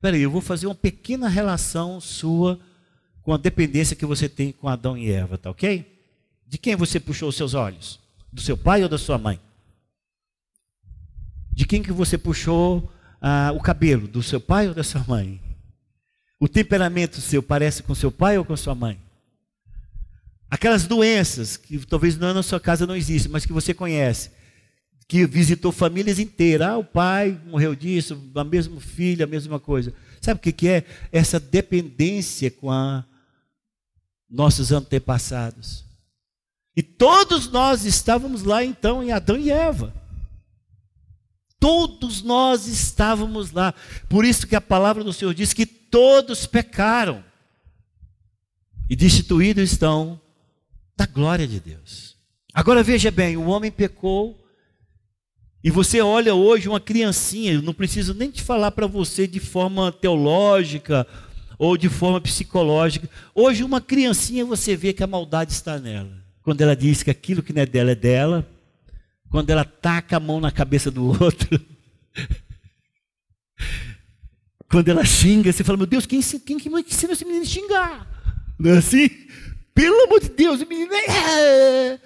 Peraí, 0.00 0.20
eu 0.20 0.30
vou 0.30 0.40
fazer 0.40 0.66
uma 0.66 0.74
pequena 0.74 1.28
relação 1.28 2.00
sua 2.00 2.60
com 3.22 3.32
a 3.32 3.36
dependência 3.36 3.96
que 3.96 4.06
você 4.06 4.28
tem 4.28 4.52
com 4.52 4.68
Adão 4.68 4.96
e 4.96 5.10
Eva, 5.10 5.38
tá 5.38 5.50
ok? 5.50 5.84
De 6.46 6.58
quem 6.58 6.76
você 6.76 7.00
puxou 7.00 7.28
os 7.28 7.36
seus 7.36 7.54
olhos? 7.54 7.98
Do 8.32 8.40
seu 8.40 8.56
pai 8.56 8.82
ou 8.82 8.88
da 8.88 8.98
sua 8.98 9.18
mãe? 9.18 9.40
De 11.56 11.64
quem 11.64 11.82
que 11.82 11.90
você 11.90 12.18
puxou 12.18 12.92
ah, 13.18 13.50
o 13.56 13.60
cabelo? 13.60 14.06
Do 14.06 14.22
seu 14.22 14.38
pai 14.38 14.68
ou 14.68 14.74
da 14.74 14.84
sua 14.84 15.02
mãe? 15.08 15.40
O 16.38 16.46
temperamento 16.46 17.18
seu 17.18 17.42
parece 17.42 17.82
com 17.82 17.94
seu 17.94 18.12
pai 18.12 18.36
ou 18.36 18.44
com 18.44 18.54
sua 18.54 18.74
mãe? 18.74 19.00
Aquelas 20.50 20.86
doenças 20.86 21.56
que 21.56 21.78
talvez 21.86 22.18
na 22.18 22.42
sua 22.42 22.60
casa 22.60 22.86
não 22.86 22.94
existem, 22.94 23.32
mas 23.32 23.46
que 23.46 23.54
você 23.54 23.72
conhece, 23.72 24.32
que 25.08 25.26
visitou 25.26 25.72
famílias 25.72 26.18
inteiras. 26.18 26.68
Ah, 26.68 26.76
o 26.76 26.84
pai 26.84 27.40
morreu 27.46 27.74
disso, 27.74 28.22
a 28.34 28.44
mesma 28.44 28.78
filha, 28.78 29.24
a 29.24 29.26
mesma 29.26 29.58
coisa. 29.58 29.94
Sabe 30.20 30.38
o 30.38 30.42
que, 30.42 30.52
que 30.52 30.68
é? 30.68 30.84
Essa 31.10 31.40
dependência 31.40 32.50
com 32.50 32.70
a 32.70 33.02
nossos 34.28 34.72
antepassados. 34.72 35.86
E 36.76 36.82
todos 36.82 37.50
nós 37.50 37.86
estávamos 37.86 38.42
lá 38.42 38.62
então 38.62 39.02
em 39.02 39.10
Adão 39.10 39.38
e 39.38 39.50
Eva. 39.50 40.04
Todos 41.66 42.22
nós 42.22 42.68
estávamos 42.68 43.50
lá. 43.50 43.74
Por 44.08 44.24
isso 44.24 44.46
que 44.46 44.54
a 44.54 44.60
palavra 44.60 45.02
do 45.02 45.12
Senhor 45.12 45.34
diz 45.34 45.52
que 45.52 45.66
todos 45.66 46.46
pecaram 46.46 47.24
e 48.88 48.94
destituídos 48.94 49.72
estão 49.72 50.20
da 50.96 51.06
glória 51.06 51.44
de 51.44 51.58
Deus. 51.58 52.14
Agora 52.54 52.84
veja 52.84 53.10
bem, 53.10 53.36
o 53.36 53.46
homem 53.46 53.72
pecou 53.72 54.46
e 55.64 55.68
você 55.68 56.00
olha 56.00 56.36
hoje 56.36 56.68
uma 56.68 56.78
criancinha, 56.78 57.54
eu 57.54 57.62
não 57.62 57.74
preciso 57.74 58.14
nem 58.14 58.30
te 58.30 58.42
falar 58.42 58.70
para 58.70 58.86
você 58.86 59.26
de 59.26 59.40
forma 59.40 59.90
teológica 59.90 61.04
ou 61.58 61.76
de 61.76 61.88
forma 61.88 62.20
psicológica. 62.20 63.10
Hoje 63.34 63.64
uma 63.64 63.80
criancinha 63.80 64.44
você 64.44 64.76
vê 64.76 64.92
que 64.92 65.02
a 65.02 65.08
maldade 65.08 65.50
está 65.50 65.80
nela. 65.80 66.12
Quando 66.44 66.60
ela 66.60 66.76
diz 66.76 67.02
que 67.02 67.10
aquilo 67.10 67.42
que 67.42 67.52
não 67.52 67.62
é 67.62 67.66
dela 67.66 67.90
é 67.90 67.96
dela, 67.96 68.48
quando 69.30 69.50
ela 69.50 69.64
taca 69.64 70.16
a 70.16 70.20
mão 70.20 70.40
na 70.40 70.50
cabeça 70.50 70.90
do 70.90 71.06
outro. 71.06 71.60
Quando 74.68 74.88
ela 74.88 75.04
xinga, 75.04 75.52
você 75.52 75.62
fala, 75.62 75.78
meu 75.78 75.86
Deus, 75.86 76.06
quem, 76.06 76.20
quem 76.20 76.58
que 76.58 76.68
ensina 76.68 77.12
esse 77.12 77.24
menino 77.24 77.44
a 77.44 77.48
xingar? 77.48 78.06
Não 78.58 78.70
é 78.70 78.78
assim? 78.78 79.08
Pelo 79.74 80.04
amor 80.04 80.20
de 80.20 80.28
Deus, 80.30 80.60
o 80.60 80.66
menino 80.66 80.92
é... 80.94 82.00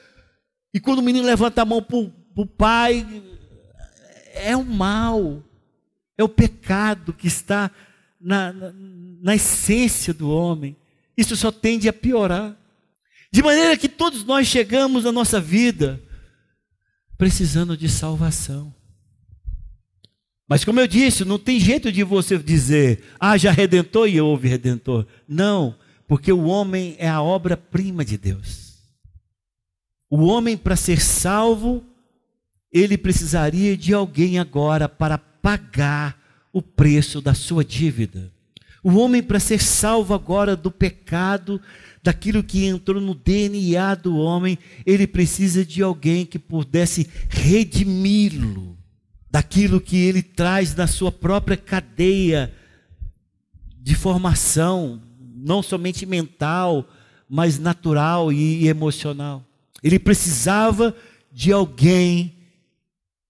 E 0.72 0.78
quando 0.78 0.98
o 0.98 1.02
menino 1.02 1.26
levanta 1.26 1.62
a 1.62 1.64
mão 1.64 1.82
para 1.82 1.96
o 1.96 2.46
pai, 2.46 3.06
é 4.34 4.56
o 4.56 4.64
mal, 4.64 5.42
é 6.16 6.22
o 6.22 6.28
pecado 6.28 7.12
que 7.12 7.26
está 7.26 7.70
na, 8.20 8.52
na, 8.52 8.72
na 9.22 9.34
essência 9.34 10.14
do 10.14 10.30
homem. 10.30 10.76
Isso 11.16 11.36
só 11.36 11.50
tende 11.50 11.88
a 11.88 11.92
piorar. 11.92 12.56
De 13.32 13.42
maneira 13.42 13.76
que 13.76 13.88
todos 13.88 14.24
nós 14.24 14.46
chegamos 14.46 15.04
na 15.04 15.12
nossa 15.12 15.40
vida 15.40 16.00
precisando 17.20 17.76
de 17.76 17.86
salvação. 17.86 18.74
Mas 20.48 20.64
como 20.64 20.80
eu 20.80 20.86
disse, 20.86 21.22
não 21.22 21.38
tem 21.38 21.60
jeito 21.60 21.92
de 21.92 22.02
você 22.02 22.38
dizer, 22.38 23.02
ah, 23.20 23.36
já 23.36 23.50
redentor 23.50 24.08
e 24.08 24.18
houve 24.18 24.48
redentor. 24.48 25.06
Não, 25.28 25.76
porque 26.08 26.32
o 26.32 26.44
homem 26.44 26.96
é 26.98 27.10
a 27.10 27.20
obra-prima 27.20 28.06
de 28.06 28.16
Deus. 28.16 28.78
O 30.08 30.24
homem, 30.24 30.56
para 30.56 30.76
ser 30.76 30.98
salvo, 30.98 31.84
ele 32.72 32.96
precisaria 32.96 33.76
de 33.76 33.92
alguém 33.92 34.38
agora 34.38 34.88
para 34.88 35.18
pagar 35.18 36.18
o 36.50 36.62
preço 36.62 37.20
da 37.20 37.34
sua 37.34 37.62
dívida. 37.62 38.32
O 38.82 38.94
homem, 38.94 39.22
para 39.22 39.38
ser 39.38 39.60
salvo 39.60 40.14
agora 40.14 40.56
do 40.56 40.70
pecado, 40.70 41.60
daquilo 42.02 42.42
que 42.42 42.64
entrou 42.64 43.00
no 43.00 43.14
DNA 43.14 43.94
do 43.94 44.16
homem, 44.16 44.58
ele 44.86 45.06
precisa 45.06 45.64
de 45.64 45.82
alguém 45.82 46.24
que 46.24 46.38
pudesse 46.38 47.08
redimi-lo 47.28 48.78
daquilo 49.30 49.80
que 49.80 49.96
ele 49.96 50.22
traz 50.22 50.74
na 50.74 50.86
sua 50.86 51.12
própria 51.12 51.56
cadeia 51.56 52.52
de 53.78 53.94
formação, 53.94 55.00
não 55.36 55.62
somente 55.62 56.04
mental, 56.04 56.88
mas 57.28 57.58
natural 57.58 58.32
e 58.32 58.66
emocional. 58.66 59.44
Ele 59.82 59.98
precisava 59.98 60.94
de 61.32 61.52
alguém 61.52 62.34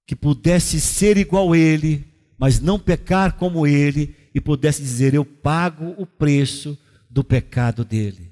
que 0.07 0.17
pudesse 0.17 0.81
ser 0.81 1.17
igual 1.17 1.53
a 1.53 1.59
ele, 1.59 2.05
mas 2.39 2.61
não 2.61 2.79
pecar 2.79 3.35
como 3.35 3.67
ele 3.67 4.17
e 4.35 4.41
pudesse 4.41 4.81
dizer: 4.81 5.15
Eu 5.15 5.25
pago 5.25 5.95
o 5.99 6.07
preço 6.07 6.79
do 7.09 7.23
pecado 7.23 7.85
dele. 7.85 8.30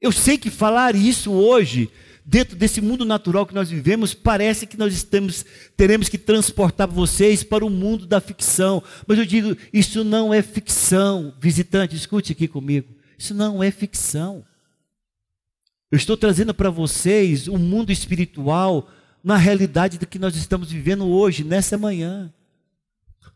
Eu 0.00 0.12
sei 0.12 0.36
que 0.36 0.50
falar 0.50 0.94
isso 0.94 1.32
hoje 1.32 1.90
dentro 2.24 2.56
desse 2.56 2.80
mundo 2.80 3.04
natural 3.04 3.44
que 3.46 3.54
nós 3.54 3.68
vivemos, 3.68 4.14
parece 4.14 4.66
que 4.66 4.78
nós 4.78 4.94
estamos, 4.94 5.44
teremos 5.76 6.08
que 6.08 6.16
transportar 6.16 6.88
vocês 6.88 7.44
para 7.44 7.66
o 7.66 7.70
mundo 7.70 8.06
da 8.06 8.20
ficção. 8.20 8.82
Mas 9.06 9.18
eu 9.18 9.26
digo, 9.26 9.56
isso 9.72 10.02
não 10.02 10.32
é 10.32 10.40
ficção. 10.40 11.34
Visitante, 11.38 11.94
escute 11.94 12.32
aqui 12.32 12.48
comigo. 12.48 12.88
Isso 13.18 13.34
não 13.34 13.62
é 13.62 13.70
ficção. 13.70 14.44
Eu 15.90 15.96
estou 15.96 16.16
trazendo 16.16 16.54
para 16.54 16.70
vocês 16.70 17.46
o 17.46 17.54
um 17.54 17.58
mundo 17.58 17.92
espiritual 17.92 18.88
na 19.22 19.36
realidade 19.36 19.98
do 19.98 20.06
que 20.06 20.18
nós 20.18 20.34
estamos 20.34 20.72
vivendo 20.72 21.06
hoje, 21.06 21.44
nessa 21.44 21.78
manhã. 21.78 22.32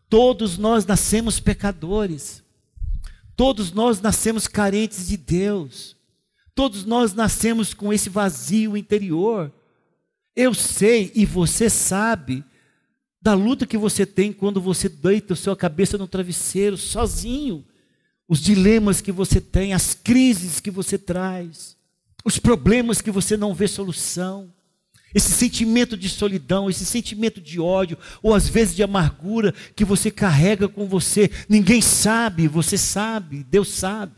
Todos 0.08 0.56
nós 0.56 0.86
nascemos 0.86 1.38
pecadores. 1.38 2.42
Todos 3.36 3.70
nós 3.70 4.00
nascemos 4.00 4.48
carentes 4.48 5.06
de 5.06 5.16
Deus. 5.16 5.97
Todos 6.58 6.84
nós 6.84 7.14
nascemos 7.14 7.72
com 7.72 7.92
esse 7.92 8.10
vazio 8.10 8.76
interior. 8.76 9.52
Eu 10.34 10.52
sei 10.52 11.12
e 11.14 11.24
você 11.24 11.70
sabe 11.70 12.42
da 13.22 13.32
luta 13.32 13.64
que 13.64 13.78
você 13.78 14.04
tem 14.04 14.32
quando 14.32 14.60
você 14.60 14.88
deita 14.88 15.34
a 15.34 15.36
sua 15.36 15.54
cabeça 15.54 15.96
no 15.96 16.08
travesseiro 16.08 16.76
sozinho, 16.76 17.64
os 18.26 18.40
dilemas 18.40 19.00
que 19.00 19.12
você 19.12 19.40
tem, 19.40 19.72
as 19.72 19.94
crises 19.94 20.58
que 20.58 20.68
você 20.68 20.98
traz, 20.98 21.76
os 22.24 22.40
problemas 22.40 23.00
que 23.00 23.12
você 23.12 23.36
não 23.36 23.54
vê 23.54 23.68
solução, 23.68 24.52
esse 25.14 25.30
sentimento 25.30 25.96
de 25.96 26.08
solidão, 26.08 26.68
esse 26.68 26.84
sentimento 26.84 27.40
de 27.40 27.60
ódio, 27.60 27.96
ou 28.20 28.34
às 28.34 28.48
vezes 28.48 28.74
de 28.74 28.82
amargura 28.82 29.54
que 29.76 29.84
você 29.84 30.10
carrega 30.10 30.68
com 30.68 30.88
você, 30.88 31.30
ninguém 31.48 31.80
sabe, 31.80 32.48
você 32.48 32.76
sabe, 32.76 33.44
Deus 33.44 33.68
sabe. 33.68 34.17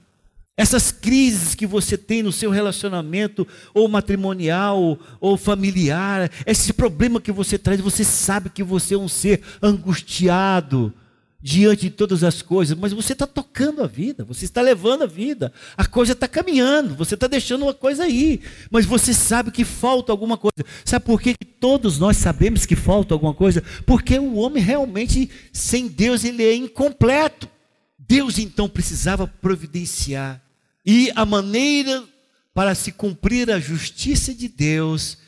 Essas 0.60 0.92
crises 0.92 1.54
que 1.54 1.66
você 1.66 1.96
tem 1.96 2.22
no 2.22 2.30
seu 2.30 2.50
relacionamento, 2.50 3.48
ou 3.72 3.88
matrimonial, 3.88 4.98
ou 5.18 5.38
familiar, 5.38 6.30
esse 6.44 6.74
problema 6.74 7.18
que 7.18 7.32
você 7.32 7.56
traz, 7.56 7.80
você 7.80 8.04
sabe 8.04 8.50
que 8.50 8.62
você 8.62 8.94
é 8.94 8.98
um 8.98 9.08
ser 9.08 9.40
angustiado 9.62 10.92
diante 11.40 11.84
de 11.84 11.90
todas 11.90 12.22
as 12.22 12.42
coisas, 12.42 12.76
mas 12.76 12.92
você 12.92 13.14
está 13.14 13.26
tocando 13.26 13.82
a 13.82 13.86
vida, 13.86 14.22
você 14.22 14.44
está 14.44 14.60
levando 14.60 15.04
a 15.04 15.06
vida, 15.06 15.50
a 15.78 15.86
coisa 15.86 16.12
está 16.12 16.28
caminhando, 16.28 16.94
você 16.94 17.14
está 17.14 17.26
deixando 17.26 17.62
uma 17.62 17.72
coisa 17.72 18.04
aí, 18.04 18.42
mas 18.70 18.84
você 18.84 19.14
sabe 19.14 19.50
que 19.50 19.64
falta 19.64 20.12
alguma 20.12 20.36
coisa. 20.36 20.62
Sabe 20.84 21.06
por 21.06 21.22
que 21.22 21.34
todos 21.58 21.98
nós 21.98 22.18
sabemos 22.18 22.66
que 22.66 22.76
falta 22.76 23.14
alguma 23.14 23.32
coisa? 23.32 23.64
Porque 23.86 24.18
o 24.18 24.34
homem 24.34 24.62
realmente, 24.62 25.30
sem 25.54 25.88
Deus, 25.88 26.22
ele 26.22 26.44
é 26.44 26.54
incompleto. 26.54 27.48
Deus 27.98 28.38
então 28.38 28.68
precisava 28.68 29.26
providenciar 29.26 30.49
e 30.84 31.10
a 31.14 31.24
maneira 31.24 32.04
para 32.54 32.74
se 32.74 32.92
cumprir 32.92 33.50
a 33.50 33.60
justiça 33.60 34.34
de 34.34 34.48
Deus 34.48 35.18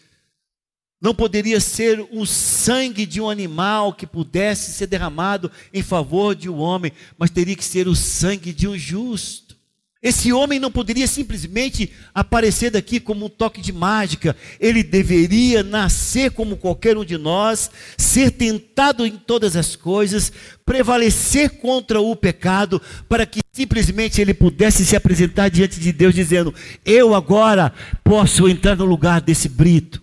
não 1.02 1.12
poderia 1.12 1.59
ser 1.59 2.00
o 2.12 2.25
sangue 2.25 3.04
de 3.04 3.21
um 3.21 3.28
animal 3.28 3.92
que 3.92 4.06
pudesse 4.06 4.71
ser 4.73 4.87
derramado 4.87 5.50
em 5.75 5.82
favor 5.82 6.32
de 6.32 6.49
um 6.49 6.59
homem, 6.59 6.92
mas 7.18 7.28
teria 7.28 7.56
que 7.56 7.64
ser 7.64 7.88
o 7.88 7.97
sangue 7.97 8.52
de 8.52 8.68
um 8.68 8.78
justo. 8.78 9.56
Esse 10.00 10.32
homem 10.32 10.61
não 10.61 10.71
poderia 10.71 11.09
simplesmente 11.09 11.92
aparecer 12.14 12.71
daqui 12.71 13.00
como 13.00 13.26
um 13.26 13.28
toque 13.28 13.61
de 13.61 13.73
mágica. 13.73 14.37
Ele 14.61 14.82
deveria 14.82 15.62
nascer 15.62 16.32
como 16.32 16.56
qualquer 16.56 16.97
um 16.97 17.04
de 17.04 17.18
nós, 17.18 17.71
ser 17.97 18.32
tentado 18.32 19.04
em 19.04 19.16
todas 19.16 19.56
as 19.56 19.75
coisas, 19.75 20.32
prevalecer 20.64 21.50
contra 21.59 22.00
o 22.00 22.14
pecado, 22.14 22.82
para 23.09 23.26
que 23.26 23.41
simplesmente 23.52 24.21
ele 24.21 24.32
pudesse 24.32 24.85
se 24.85 24.97
apresentar 24.97 25.50
diante 25.50 25.78
de 25.78 25.92
Deus 25.92 26.14
dizendo: 26.14 26.54
Eu 26.85 27.14
agora 27.14 27.73
posso 28.02 28.49
entrar 28.49 28.76
no 28.76 28.85
lugar 28.85 29.21
desse 29.21 29.49
brito, 29.49 30.02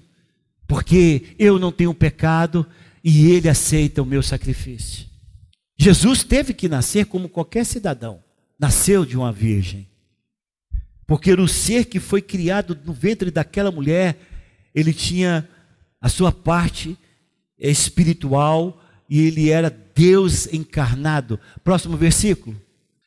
porque 0.67 1.35
eu 1.37 1.57
não 1.57 1.71
tenho 1.71 1.93
pecado 1.93 2.65
e 3.03 3.31
ele 3.31 3.49
aceita 3.49 4.03
o 4.03 4.05
meu 4.05 4.21
sacrifício. 4.21 5.07
Jesus 5.77 6.23
teve 6.23 6.53
que 6.53 6.69
nascer 6.69 7.05
como 7.05 7.29
qualquer 7.29 7.65
cidadão. 7.65 8.21
Nasceu 8.59 9.05
de 9.05 9.17
uma 9.17 9.31
virgem. 9.31 9.87
Porque 11.07 11.31
o 11.31 11.47
ser 11.47 11.85
que 11.85 11.99
foi 11.99 12.21
criado 12.21 12.77
no 12.85 12.91
ventre 12.91 13.31
daquela 13.31 13.71
mulher, 13.71 14.19
ele 14.75 14.93
tinha 14.93 15.47
a 16.01 16.09
sua 16.09 16.31
parte 16.31 16.97
espiritual 17.57 18.83
e 19.09 19.21
ele 19.21 19.49
era 19.49 19.75
Deus 19.95 20.53
encarnado. 20.53 21.39
Próximo 21.63 21.95
versículo. 21.95 22.61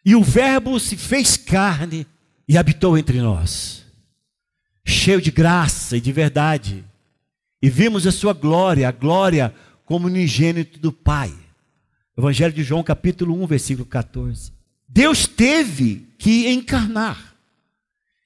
E 0.04 0.14
o 0.14 0.22
Verbo 0.22 0.78
se 0.80 0.96
fez 0.96 1.36
carne 1.36 2.06
e 2.48 2.58
habitou 2.58 2.98
entre 2.98 3.20
nós, 3.20 3.84
cheio 4.84 5.20
de 5.20 5.30
graça 5.30 5.96
e 5.96 6.00
de 6.00 6.12
verdade. 6.12 6.84
E 7.60 7.70
vimos 7.70 8.06
a 8.06 8.12
sua 8.12 8.32
glória, 8.32 8.88
a 8.88 8.92
glória 8.92 9.54
como 9.84 10.08
unigênito 10.08 10.78
do 10.78 10.92
Pai. 10.92 11.32
Evangelho 12.16 12.52
de 12.52 12.62
João, 12.62 12.82
capítulo 12.82 13.40
1, 13.42 13.46
versículo 13.46 13.86
14. 13.86 14.52
Deus 14.88 15.26
teve 15.26 16.08
que 16.18 16.48
encarnar 16.48 17.32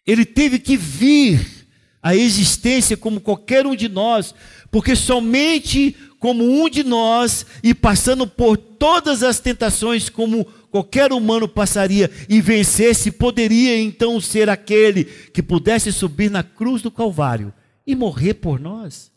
ele 0.07 0.25
teve 0.25 0.59
que 0.59 0.77
vir 0.77 1.67
à 2.01 2.15
existência 2.15 2.97
como 2.97 3.21
qualquer 3.21 3.67
um 3.67 3.75
de 3.75 3.89
nós, 3.89 4.33
porque 4.71 4.95
somente 4.95 5.97
como 6.21 6.45
um 6.45 6.71
de 6.71 6.85
nós 6.85 7.45
e 7.63 7.75
passando 7.75 8.27
por 8.27 8.57
todas 8.57 9.23
as 9.23 9.41
tentações 9.41 10.09
como 10.09 10.47
qualquer 10.77 11.11
humano 11.11 11.49
passaria 11.49 12.11
e 12.29 12.41
vencesse, 12.41 13.11
poderia 13.11 13.81
então 13.81 14.21
ser 14.21 14.51
aquele 14.51 15.05
que 15.05 15.43
pudesse 15.43 15.91
subir 15.91 16.31
na 16.31 16.43
cruz 16.43 16.83
do 16.83 16.91
Calvário 16.91 17.53
e 17.87 17.95
morrer 17.95 18.35
por 18.35 18.61
nós. 18.61 19.11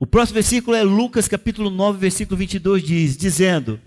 O 0.00 0.06
próximo 0.06 0.34
versículo 0.34 0.74
é 0.74 0.82
Lucas 0.82 1.28
capítulo 1.28 1.68
9, 1.68 1.98
versículo 1.98 2.38
22 2.38 2.82
diz, 2.82 3.16
dizendo: 3.18 3.78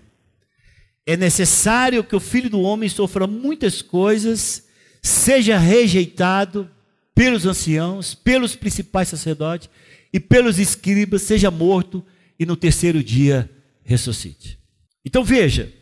É 1.04 1.16
necessário 1.16 2.04
que 2.04 2.14
o 2.14 2.20
Filho 2.20 2.48
do 2.48 2.60
homem 2.60 2.88
sofra 2.88 3.26
muitas 3.26 3.82
coisas 3.82 4.68
seja 5.02 5.58
rejeitado 5.58 6.70
pelos 7.14 7.46
anciãos, 7.46 8.14
pelos 8.14 8.54
principais 8.54 9.08
sacerdotes 9.08 9.68
e 10.12 10.20
pelos 10.20 10.58
escribas, 10.58 11.22
seja 11.22 11.50
morto 11.50 12.04
e 12.38 12.46
no 12.46 12.56
terceiro 12.56 13.02
dia 13.02 13.50
ressuscite. 13.82 14.58
Então 15.04 15.24
veja, 15.24 15.72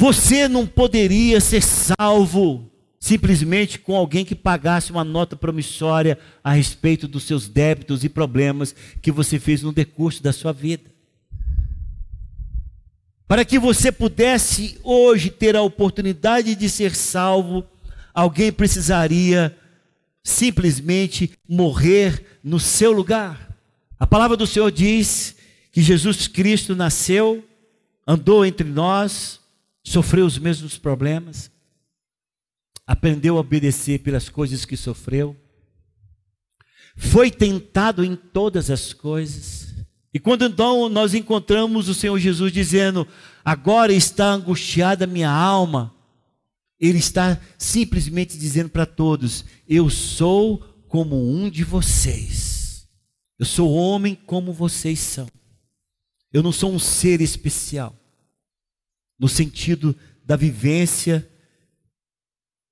você 0.00 0.48
não 0.48 0.66
poderia 0.66 1.42
ser 1.42 1.62
salvo 1.62 2.72
simplesmente 2.98 3.78
com 3.78 3.94
alguém 3.94 4.24
que 4.24 4.34
pagasse 4.34 4.90
uma 4.90 5.04
nota 5.04 5.36
promissória 5.36 6.18
a 6.42 6.52
respeito 6.52 7.06
dos 7.06 7.24
seus 7.24 7.46
débitos 7.46 8.02
e 8.02 8.08
problemas 8.08 8.74
que 9.02 9.12
você 9.12 9.38
fez 9.38 9.60
no 9.60 9.74
decurso 9.74 10.22
da 10.22 10.32
sua 10.32 10.54
vida. 10.54 10.90
Para 13.28 13.44
que 13.44 13.58
você 13.58 13.92
pudesse 13.92 14.80
hoje 14.82 15.28
ter 15.28 15.54
a 15.54 15.60
oportunidade 15.60 16.54
de 16.54 16.70
ser 16.70 16.94
salvo, 16.94 17.62
alguém 18.14 18.50
precisaria 18.50 19.54
simplesmente 20.24 21.30
morrer 21.46 22.38
no 22.42 22.58
seu 22.58 22.90
lugar. 22.90 23.54
A 23.98 24.06
palavra 24.06 24.34
do 24.34 24.46
Senhor 24.46 24.72
diz 24.72 25.36
que 25.70 25.82
Jesus 25.82 26.26
Cristo 26.26 26.74
nasceu, 26.74 27.44
andou 28.06 28.46
entre 28.46 28.66
nós, 28.66 29.39
sofreu 29.90 30.24
os 30.24 30.38
mesmos 30.38 30.78
problemas, 30.78 31.50
aprendeu 32.86 33.36
a 33.36 33.40
obedecer 33.40 33.98
pelas 33.98 34.28
coisas 34.28 34.64
que 34.64 34.76
sofreu, 34.76 35.36
foi 36.96 37.28
tentado 37.28 38.04
em 38.04 38.14
todas 38.14 38.70
as 38.70 38.92
coisas. 38.92 39.74
E 40.14 40.20
quando 40.20 40.44
então 40.44 40.88
nós 40.88 41.12
encontramos 41.12 41.88
o 41.88 41.94
Senhor 41.94 42.16
Jesus 42.20 42.52
dizendo: 42.52 43.06
Agora 43.44 43.92
está 43.92 44.30
angustiada 44.30 45.08
minha 45.08 45.30
alma, 45.30 45.92
ele 46.78 46.98
está 46.98 47.40
simplesmente 47.58 48.38
dizendo 48.38 48.70
para 48.70 48.86
todos: 48.86 49.44
Eu 49.68 49.90
sou 49.90 50.58
como 50.86 51.16
um 51.16 51.50
de 51.50 51.64
vocês. 51.64 52.86
Eu 53.36 53.46
sou 53.46 53.72
homem 53.72 54.14
como 54.14 54.52
vocês 54.52 55.00
são. 55.00 55.26
Eu 56.32 56.44
não 56.44 56.52
sou 56.52 56.72
um 56.72 56.78
ser 56.78 57.20
especial. 57.20 57.99
No 59.20 59.28
sentido 59.28 59.94
da 60.24 60.34
vivência 60.34 61.28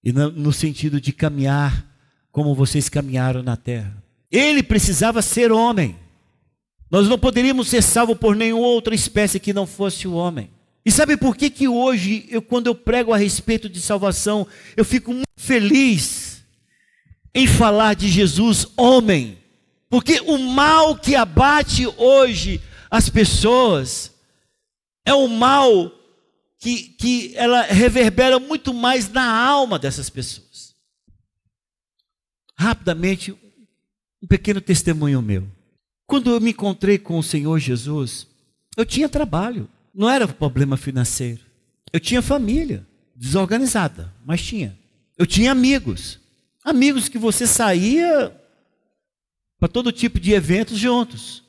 e 0.03 0.13
no 0.13 0.53
sentido 0.53 1.01
de 1.01 1.13
caminhar 1.13 1.87
como 2.33 2.55
vocês 2.55 2.89
caminharam 2.89 3.43
na 3.43 3.57
terra. 3.57 4.03
Ele 4.31 4.63
precisava 4.63 5.21
ser 5.21 5.53
homem. 5.53 5.97
Nós 6.91 7.09
não 7.09 7.19
poderíamos 7.19 7.69
ser 7.69 7.83
salvos 7.83 8.17
por 8.17 8.35
nenhuma 8.35 8.67
outra 8.67 8.95
espécie 8.95 9.39
que 9.41 9.53
não 9.53 9.67
fosse 9.67 10.09
o 10.09 10.15
homem. 10.15 10.51
E 10.85 10.91
sabe 10.91 11.17
por 11.17 11.37
que, 11.37 11.51
que 11.51 11.69
hoje, 11.69 12.27
eu, 12.31 12.41
quando 12.41 12.69
eu 12.69 12.75
prego 12.75 13.13
a 13.13 13.19
respeito 13.19 13.69
de 13.69 13.81
salvação, 13.81 14.47
eu 14.77 14.85
fico 14.85 15.13
muito 15.13 15.27
feliz 15.37 16.43
em 17.35 17.47
falar 17.47 17.95
de 17.95 18.09
Jesus, 18.09 18.67
homem? 18.77 19.39
Porque 19.91 20.21
o 20.21 20.39
mal 20.39 20.97
que 20.97 21.15
abate 21.15 21.87
hoje 21.97 22.61
as 22.91 23.11
pessoas 23.11 24.15
é 25.05 25.15
um 25.15 25.29
mal 25.29 25.93
que, 26.59 26.89
que 26.91 27.37
ela 27.37 27.63
reverbera 27.63 28.39
muito 28.39 28.75
mais 28.75 29.09
na 29.11 29.25
alma 29.25 29.79
dessas 29.79 30.11
pessoas. 30.11 30.75
Rapidamente, 32.57 33.33
um 34.23 34.27
pequeno 34.27 34.61
testemunho 34.61 35.23
meu. 35.23 35.49
Quando 36.07 36.31
eu 36.31 36.41
me 36.41 36.51
encontrei 36.51 36.99
com 36.99 37.19
o 37.19 37.23
Senhor 37.23 37.59
Jesus, 37.59 38.27
eu 38.77 38.85
tinha 38.85 39.09
trabalho. 39.09 39.69
Não 39.95 40.11
era 40.11 40.27
problema 40.27 40.77
financeiro. 40.77 41.41
Eu 41.93 42.01
tinha 42.01 42.21
família, 42.21 42.87
desorganizada, 43.15 44.13
mas 44.25 44.43
tinha. 44.43 44.77
Eu 45.17 45.27
tinha 45.27 45.53
amigos. 45.53 46.19
Amigos 46.65 47.09
que 47.09 47.19
você 47.19 47.47
saía 47.47 48.35
para 49.59 49.69
todo 49.69 49.93
tipo 49.93 50.19
de 50.19 50.33
eventos 50.33 50.79
juntos. 50.79 51.43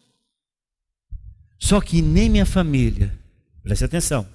Só 1.57 1.81
que 1.81 2.01
nem 2.01 2.29
minha 2.29 2.45
família, 2.45 3.13
preste 3.63 3.83
atenção, 3.83 4.27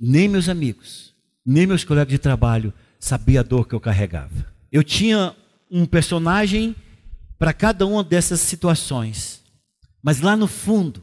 nem 0.00 0.26
meus 0.26 0.48
amigos, 0.48 1.14
nem 1.44 1.66
meus 1.66 1.84
colegas 1.84 2.12
de 2.12 2.18
trabalho 2.18 2.72
sabia 2.98 3.40
a 3.40 3.42
dor 3.42 3.68
que 3.68 3.74
eu 3.74 3.80
carregava. 3.80 4.46
eu 4.72 4.82
tinha 4.82 5.34
um 5.70 5.84
personagem 5.86 6.74
para 7.38 7.52
cada 7.52 7.86
uma 7.86 8.02
dessas 8.04 8.40
situações. 8.40 9.40
Mas 10.02 10.20
lá 10.20 10.36
no 10.36 10.46
fundo, 10.46 11.02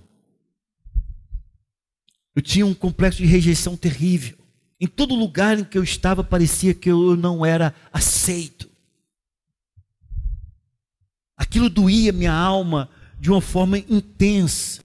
eu 2.35 2.41
tinha 2.41 2.65
um 2.65 2.73
complexo 2.73 3.19
de 3.19 3.25
rejeição 3.25 3.75
terrível. 3.75 4.37
Em 4.79 4.87
todo 4.87 5.15
lugar 5.15 5.57
em 5.57 5.63
que 5.63 5.77
eu 5.77 5.83
estava, 5.83 6.23
parecia 6.23 6.73
que 6.73 6.91
eu 6.91 7.15
não 7.15 7.45
era 7.45 7.73
aceito. 7.91 8.69
Aquilo 11.35 11.69
doía 11.69 12.11
minha 12.11 12.33
alma 12.33 12.89
de 13.19 13.31
uma 13.31 13.41
forma 13.41 13.79
intensa. 13.79 14.83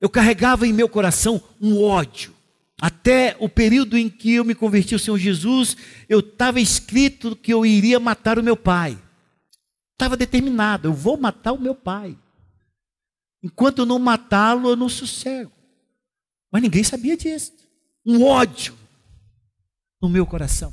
Eu 0.00 0.08
carregava 0.08 0.66
em 0.66 0.72
meu 0.72 0.88
coração 0.88 1.42
um 1.60 1.82
ódio. 1.82 2.32
Até 2.80 3.36
o 3.40 3.48
período 3.48 3.98
em 3.98 4.08
que 4.08 4.34
eu 4.34 4.44
me 4.44 4.54
converti 4.54 4.94
ao 4.94 5.00
Senhor 5.00 5.18
Jesus, 5.18 5.76
eu 6.08 6.20
estava 6.20 6.60
escrito 6.60 7.34
que 7.34 7.52
eu 7.52 7.66
iria 7.66 7.98
matar 7.98 8.38
o 8.38 8.42
meu 8.42 8.56
pai. 8.56 8.96
Estava 9.94 10.16
determinado, 10.16 10.86
eu 10.86 10.92
vou 10.92 11.16
matar 11.16 11.52
o 11.52 11.60
meu 11.60 11.74
pai. 11.74 12.16
Enquanto 13.42 13.80
eu 13.80 13.86
não 13.86 13.98
matá-lo, 13.98 14.68
eu 14.68 14.76
não 14.76 14.88
sossego. 14.88 15.52
Mas 16.52 16.62
ninguém 16.62 16.84
sabia 16.84 17.16
disso. 17.16 17.52
Um 18.06 18.22
ódio 18.22 18.76
no 20.00 20.08
meu 20.08 20.24
coração. 20.24 20.72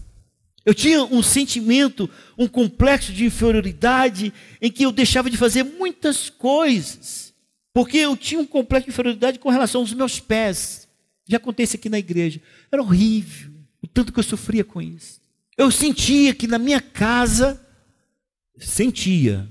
Eu 0.63 0.73
tinha 0.73 1.03
um 1.03 1.21
sentimento, 1.21 2.09
um 2.37 2.47
complexo 2.47 3.13
de 3.13 3.25
inferioridade, 3.25 4.33
em 4.61 4.71
que 4.71 4.83
eu 4.83 4.91
deixava 4.91 5.29
de 5.29 5.37
fazer 5.37 5.63
muitas 5.63 6.29
coisas, 6.29 7.33
porque 7.73 7.97
eu 7.97 8.17
tinha 8.17 8.41
um 8.41 8.47
complexo 8.47 8.85
de 8.85 8.91
inferioridade 8.91 9.37
com 9.37 9.49
relação 9.49 9.81
aos 9.81 9.93
meus 9.93 10.19
pés. 10.19 10.84
Já 11.27 11.37
acontece 11.37 11.75
aqui 11.75 11.89
na 11.89 11.99
igreja. 11.99 12.41
Era 12.71 12.81
horrível, 12.81 13.51
o 13.81 13.87
tanto 13.87 14.13
que 14.13 14.19
eu 14.19 14.23
sofria 14.23 14.63
com 14.63 14.81
isso. 14.81 15.19
Eu 15.57 15.71
sentia 15.71 16.33
que 16.33 16.47
na 16.47 16.59
minha 16.59 16.81
casa, 16.81 17.61
sentia, 18.57 19.47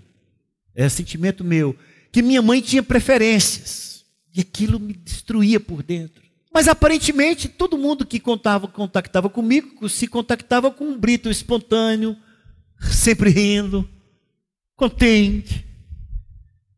é 0.75 0.89
sentimento 0.89 1.43
meu, 1.43 1.77
que 2.13 2.23
minha 2.23 2.43
mãe 2.43 2.61
tinha 2.61 2.83
preferências, 2.83 4.05
e 4.35 4.41
aquilo 4.41 4.79
me 4.79 4.93
destruía 4.93 5.59
por 5.59 5.83
dentro. 5.83 6.23
Mas 6.53 6.69
aparentemente 6.69 7.49
todo 7.49 7.77
mundo 7.77 8.07
que 8.07 8.21
contava, 8.21 8.69
contactava 8.69 9.29
comigo 9.29 9.89
se 9.89 10.07
contactava 10.07 10.71
com 10.71 10.85
um 10.85 10.99
brito 10.99 11.29
espontâneo, 11.29 12.17
sempre 12.81 13.31
rindo, 13.31 13.89
contente. 14.77 15.65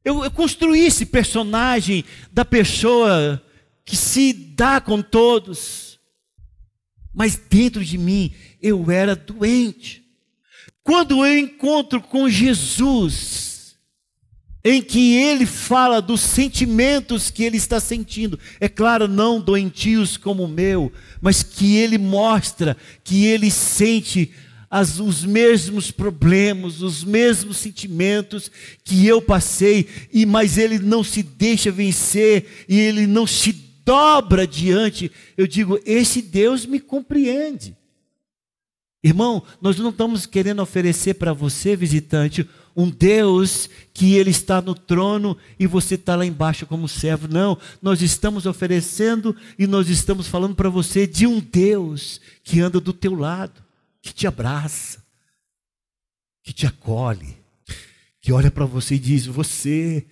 Eu, 0.03 0.25
eu 0.25 0.31
construí 0.31 0.87
esse 0.87 1.05
personagem 1.05 2.05
da 2.33 2.45
pessoa 2.45 3.43
que 3.87 3.97
se 3.97 4.33
dá 4.33 4.81
com 4.81 5.01
todos, 5.01 5.99
mas 7.15 7.37
dentro 7.37 7.83
de 7.83 7.97
mim 7.97 8.35
eu 8.61 8.91
era 8.91 9.17
doente. 9.17 10.05
Quando 10.83 11.25
eu 11.25 11.39
encontro 11.39 12.03
com 12.03 12.29
Jesus, 12.29 13.47
em 14.69 14.83
que 14.83 15.15
ele 15.15 15.47
fala 15.47 16.03
dos 16.03 16.21
sentimentos 16.21 17.31
que 17.31 17.45
ele 17.45 17.57
está 17.57 17.79
sentindo. 17.79 18.37
É 18.59 18.69
claro, 18.69 19.07
não 19.07 19.41
doentios 19.41 20.17
como 20.17 20.43
o 20.43 20.49
meu, 20.49 20.93
mas 21.21 21.41
que 21.45 21.77
ele 21.77 21.97
mostra 21.97 22.77
que 23.05 23.25
ele 23.27 23.49
sente 23.49 24.33
as, 24.69 24.99
os 24.99 25.25
mesmos 25.25 25.93
problemas, 25.93 26.83
os 26.83 27.05
mesmos 27.05 27.59
sentimentos 27.59 28.51
que 28.83 29.07
eu 29.07 29.23
passei, 29.23 29.87
e 30.13 30.27
mas 30.27 30.59
ele 30.59 30.81
não 30.81 31.05
se 31.05 31.23
deixa 31.23 31.71
vencer 31.71 32.67
e 32.69 32.77
ele 32.77 33.07
não 33.07 33.25
se 33.25 33.66
dobra 33.87 34.45
diante. 34.47 35.13
Eu 35.37 35.47
digo, 35.47 35.81
esse 35.87 36.21
Deus 36.21 36.67
me 36.67 36.81
compreende. 36.81 37.77
Irmão, 39.03 39.45
nós 39.63 39.79
não 39.79 39.91
estamos 39.91 40.27
querendo 40.27 40.61
oferecer 40.61 41.15
para 41.15 41.33
você, 41.33 41.77
visitante, 41.77 42.49
um 42.75 42.91
Deus 42.91 43.71
que 43.95 44.15
ele 44.17 44.31
está 44.31 44.61
no 44.61 44.75
trono 44.75 45.39
e 45.59 45.67
você 45.67 45.95
está 45.95 46.17
lá 46.17 46.27
embaixo 46.27 46.67
como 46.67 46.89
servo. 46.89 47.29
Não, 47.29 47.57
nós 47.81 48.03
estamos 48.03 48.47
oferecendo 48.47 49.35
e 49.57 49.67
nós 49.67 49.89
estamos 49.89 50.27
falando 50.27 50.57
para 50.57 50.69
você 50.69 51.07
de 51.07 51.25
um 51.25 51.39
Deus 51.39 52.21
que 52.43 52.61
anda 52.61 52.81
do 52.81 52.93
teu 52.93 53.15
lado, 53.15 53.63
que 54.03 54.13
te 54.13 54.27
abraça, 54.27 55.03
que 56.43 56.53
te 56.53 56.67
acolhe, 56.67 57.37
que 58.21 58.33
olha 58.33 58.51
para 58.51 58.67
você 58.67 58.97
e 58.97 58.99
diz: 58.99 59.25
Você, 59.27 60.05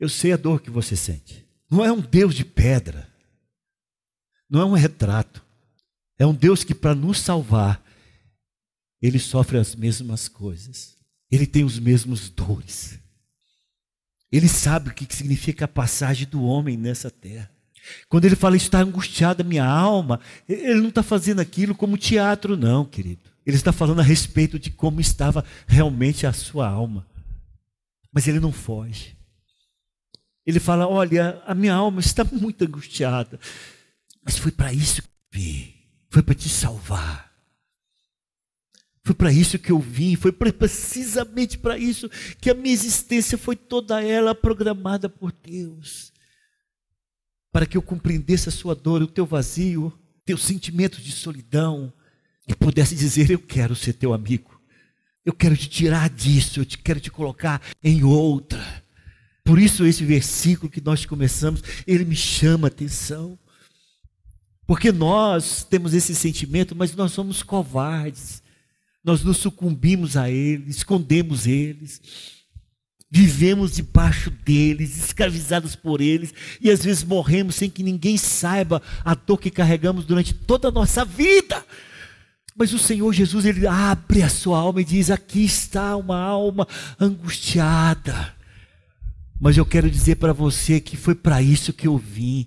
eu 0.00 0.08
sei 0.08 0.32
a 0.32 0.36
dor 0.36 0.60
que 0.60 0.70
você 0.70 0.96
sente. 0.96 1.46
Não 1.70 1.84
é 1.84 1.92
um 1.92 2.00
Deus 2.00 2.34
de 2.34 2.44
pedra, 2.44 3.09
não 4.50 4.60
é 4.60 4.64
um 4.64 4.72
retrato, 4.72 5.42
é 6.18 6.26
um 6.26 6.34
Deus 6.34 6.64
que 6.64 6.74
para 6.74 6.94
nos 6.94 7.20
salvar, 7.20 7.82
ele 9.00 9.18
sofre 9.18 9.56
as 9.56 9.74
mesmas 9.74 10.28
coisas. 10.28 10.96
Ele 11.30 11.46
tem 11.46 11.64
os 11.64 11.78
mesmos 11.78 12.28
dores. 12.28 12.98
Ele 14.30 14.48
sabe 14.48 14.90
o 14.90 14.94
que 14.94 15.06
significa 15.14 15.64
a 15.64 15.68
passagem 15.68 16.26
do 16.26 16.42
homem 16.42 16.76
nessa 16.76 17.10
terra. 17.10 17.50
Quando 18.08 18.26
ele 18.26 18.36
fala, 18.36 18.56
está 18.56 18.80
angustiada 18.80 19.42
minha 19.42 19.64
alma, 19.64 20.20
ele 20.48 20.80
não 20.80 20.90
está 20.90 21.02
fazendo 21.02 21.40
aquilo 21.40 21.74
como 21.74 21.96
teatro, 21.96 22.56
não, 22.56 22.84
querido. 22.84 23.22
Ele 23.46 23.56
está 23.56 23.72
falando 23.72 24.00
a 24.00 24.04
respeito 24.04 24.58
de 24.58 24.70
como 24.70 25.00
estava 25.00 25.44
realmente 25.66 26.26
a 26.26 26.32
sua 26.32 26.68
alma. 26.68 27.06
Mas 28.12 28.28
ele 28.28 28.38
não 28.38 28.52
foge. 28.52 29.16
Ele 30.44 30.60
fala: 30.60 30.86
Olha, 30.86 31.42
a 31.46 31.54
minha 31.54 31.74
alma 31.74 32.00
está 32.00 32.22
muito 32.24 32.64
angustiada. 32.64 33.40
Mas 34.22 34.38
foi 34.38 34.52
para 34.52 34.72
isso 34.72 35.02
que 35.02 35.08
eu 35.08 35.40
vim. 35.40 35.74
Foi 36.08 36.22
para 36.22 36.34
te 36.34 36.48
salvar. 36.48 37.30
Foi 39.02 39.14
para 39.14 39.32
isso 39.32 39.58
que 39.58 39.72
eu 39.72 39.78
vim, 39.78 40.14
foi 40.14 40.30
precisamente 40.30 41.58
para 41.58 41.76
isso 41.78 42.08
que 42.40 42.50
a 42.50 42.54
minha 42.54 42.72
existência 42.72 43.36
foi 43.36 43.56
toda 43.56 44.00
ela 44.02 44.34
programada 44.34 45.08
por 45.08 45.32
Deus. 45.32 46.12
Para 47.50 47.66
que 47.66 47.76
eu 47.76 47.82
compreendesse 47.82 48.48
a 48.48 48.52
sua 48.52 48.74
dor, 48.74 49.02
o 49.02 49.08
teu 49.08 49.26
vazio, 49.26 49.92
teu 50.24 50.38
sentimento 50.38 51.00
de 51.00 51.10
solidão 51.10 51.92
e 52.46 52.54
pudesse 52.54 52.94
dizer: 52.94 53.30
Eu 53.30 53.40
quero 53.40 53.74
ser 53.74 53.94
teu 53.94 54.12
amigo. 54.12 54.60
Eu 55.24 55.32
quero 55.32 55.56
te 55.56 55.68
tirar 55.68 56.08
disso, 56.08 56.60
eu 56.60 56.64
te 56.64 56.78
quero 56.78 57.00
te 57.00 57.10
colocar 57.10 57.60
em 57.82 58.04
outra. 58.04 58.62
Por 59.42 59.58
isso 59.58 59.84
esse 59.84 60.04
versículo 60.04 60.70
que 60.70 60.80
nós 60.80 61.04
começamos, 61.04 61.62
ele 61.86 62.04
me 62.04 62.14
chama 62.14 62.68
a 62.68 62.70
atenção. 62.70 63.36
Porque 64.70 64.92
nós 64.92 65.64
temos 65.64 65.94
esse 65.94 66.14
sentimento, 66.14 66.76
mas 66.76 66.94
nós 66.94 67.10
somos 67.10 67.42
covardes 67.42 68.40
nós 69.02 69.24
nos 69.24 69.38
sucumbimos 69.38 70.16
a 70.16 70.30
eles, 70.30 70.76
escondemos 70.76 71.46
eles, 71.46 72.00
vivemos 73.10 73.72
debaixo 73.72 74.30
deles, 74.30 74.96
escravizados 74.98 75.74
por 75.74 76.00
eles, 76.00 76.34
e 76.60 76.70
às 76.70 76.84
vezes 76.84 77.02
morremos 77.02 77.54
sem 77.54 77.70
que 77.70 77.82
ninguém 77.82 78.16
saiba 78.16 78.82
a 79.04 79.14
dor 79.14 79.38
que 79.38 79.50
carregamos 79.50 80.04
durante 80.04 80.34
toda 80.34 80.68
a 80.68 80.72
nossa 80.72 81.04
vida. 81.04 81.64
Mas 82.54 82.74
o 82.74 82.78
Senhor 82.78 83.10
Jesus, 83.12 83.46
ele 83.46 83.66
abre 83.66 84.22
a 84.22 84.28
sua 84.28 84.58
alma 84.58 84.82
e 84.82 84.84
diz: 84.84 85.10
Aqui 85.10 85.44
está 85.44 85.96
uma 85.96 86.18
alma 86.18 86.68
angustiada. 86.98 88.34
Mas 89.40 89.56
eu 89.56 89.64
quero 89.64 89.90
dizer 89.90 90.16
para 90.16 90.34
você 90.34 90.78
que 90.78 90.96
foi 90.96 91.14
para 91.14 91.40
isso 91.40 91.72
que 91.72 91.88
eu 91.88 91.96
vim, 91.96 92.46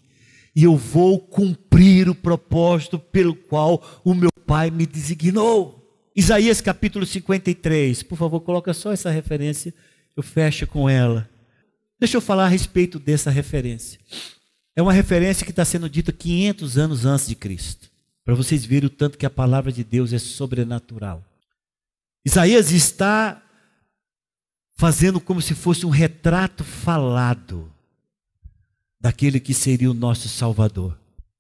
e 0.55 0.63
eu 0.63 0.77
vou 0.77 1.19
cumprir 1.19 2.09
o 2.09 2.15
propósito 2.15 2.99
pelo 2.99 3.35
qual 3.35 4.01
o 4.03 4.13
meu 4.13 4.29
Pai 4.45 4.69
me 4.69 4.85
designou. 4.85 5.79
Isaías 6.15 6.61
capítulo 6.61 7.05
53, 7.05 8.03
por 8.03 8.17
favor, 8.17 8.41
coloca 8.41 8.73
só 8.73 8.91
essa 8.91 9.09
referência, 9.09 9.73
eu 10.15 10.21
fecho 10.21 10.67
com 10.67 10.87
ela. 10.87 11.27
Deixa 11.99 12.17
eu 12.17 12.21
falar 12.21 12.45
a 12.45 12.49
respeito 12.49 12.99
dessa 12.99 13.31
referência. 13.31 13.99
É 14.75 14.81
uma 14.81 14.93
referência 14.93 15.45
que 15.45 15.51
está 15.51 15.65
sendo 15.65 15.89
dita 15.89 16.11
500 16.11 16.77
anos 16.77 17.05
antes 17.05 17.27
de 17.27 17.35
Cristo, 17.35 17.89
para 18.23 18.35
vocês 18.35 18.63
verem 18.63 18.87
o 18.87 18.89
tanto 18.91 19.17
que 19.17 19.25
a 19.25 19.29
palavra 19.29 19.71
de 19.71 19.83
Deus 19.83 20.13
é 20.13 20.19
sobrenatural. 20.19 21.23
Isaías 22.25 22.71
está 22.71 23.41
fazendo 24.75 25.19
como 25.19 25.41
se 25.41 25.55
fosse 25.55 25.85
um 25.85 25.89
retrato 25.89 26.63
falado 26.63 27.72
daquele 29.03 29.37
que 29.37 29.53
seria 29.53 29.91
o 29.91 29.93
nosso 29.93 30.29
Salvador. 30.29 30.97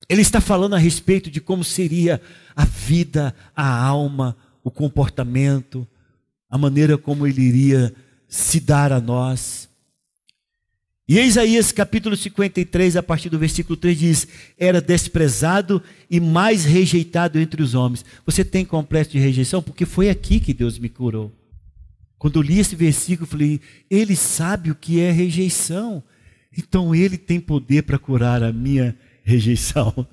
Ele 0.09 0.21
está 0.21 0.41
falando 0.41 0.75
a 0.75 0.77
respeito 0.77 1.31
de 1.31 1.39
como 1.39 1.63
seria 1.63 2.21
a 2.53 2.65
vida, 2.65 3.33
a 3.55 3.81
alma, 3.81 4.35
o 4.61 4.69
comportamento, 4.69 5.87
a 6.49 6.57
maneira 6.57 6.97
como 6.97 7.25
ele 7.25 7.41
iria 7.41 7.95
se 8.27 8.59
dar 8.59 8.91
a 8.91 8.99
nós. 8.99 9.69
E 11.07 11.17
Isaías 11.17 11.71
capítulo 11.71 12.17
53, 12.17 12.97
a 12.97 13.03
partir 13.03 13.29
do 13.29 13.39
versículo 13.39 13.77
3 13.77 13.97
diz: 13.97 14.27
Era 14.57 14.81
desprezado 14.81 15.81
e 16.09 16.19
mais 16.19 16.65
rejeitado 16.65 17.39
entre 17.39 17.63
os 17.63 17.75
homens. 17.75 18.03
Você 18.25 18.43
tem 18.43 18.65
complexo 18.65 19.13
de 19.13 19.19
rejeição? 19.19 19.63
Porque 19.63 19.85
foi 19.85 20.09
aqui 20.09 20.41
que 20.41 20.53
Deus 20.53 20.77
me 20.77 20.89
curou. 20.89 21.31
Quando 22.17 22.39
eu 22.39 22.41
li 22.41 22.59
esse 22.59 22.75
versículo, 22.75 23.25
eu 23.25 23.31
falei: 23.31 23.61
Ele 23.89 24.17
sabe 24.17 24.69
o 24.69 24.75
que 24.75 24.99
é 24.99 25.11
rejeição, 25.11 26.03
então 26.57 26.93
Ele 26.93 27.17
tem 27.17 27.39
poder 27.39 27.83
para 27.83 27.99
curar 27.99 28.43
a 28.43 28.51
minha 28.51 28.97
rejeição. 29.23 30.07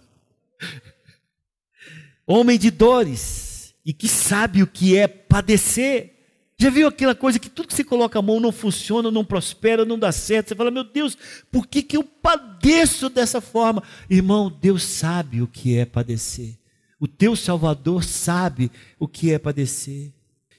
Homem 2.26 2.58
de 2.58 2.70
dores, 2.70 3.74
e 3.84 3.92
que 3.92 4.08
sabe 4.08 4.62
o 4.62 4.66
que 4.66 4.96
é 4.96 5.08
padecer. 5.08 6.16
Já 6.56 6.68
viu 6.68 6.86
aquela 6.86 7.14
coisa 7.14 7.38
que 7.38 7.48
tudo 7.48 7.68
que 7.68 7.74
você 7.74 7.82
coloca 7.82 8.18
a 8.18 8.22
mão 8.22 8.38
não 8.38 8.52
funciona, 8.52 9.10
não 9.10 9.24
prospera, 9.24 9.84
não 9.84 9.98
dá 9.98 10.12
certo? 10.12 10.48
Você 10.48 10.54
fala, 10.54 10.70
meu 10.70 10.84
Deus, 10.84 11.16
por 11.50 11.66
que, 11.66 11.82
que 11.82 11.96
eu 11.96 12.04
padeço 12.04 13.08
dessa 13.08 13.40
forma? 13.40 13.82
Irmão, 14.10 14.54
Deus 14.60 14.82
sabe 14.82 15.40
o 15.40 15.46
que 15.46 15.78
é 15.78 15.86
padecer. 15.86 16.58
O 17.00 17.08
teu 17.08 17.34
Salvador 17.34 18.04
sabe 18.04 18.70
o 18.98 19.08
que 19.08 19.32
é 19.32 19.38
padecer. 19.38 20.12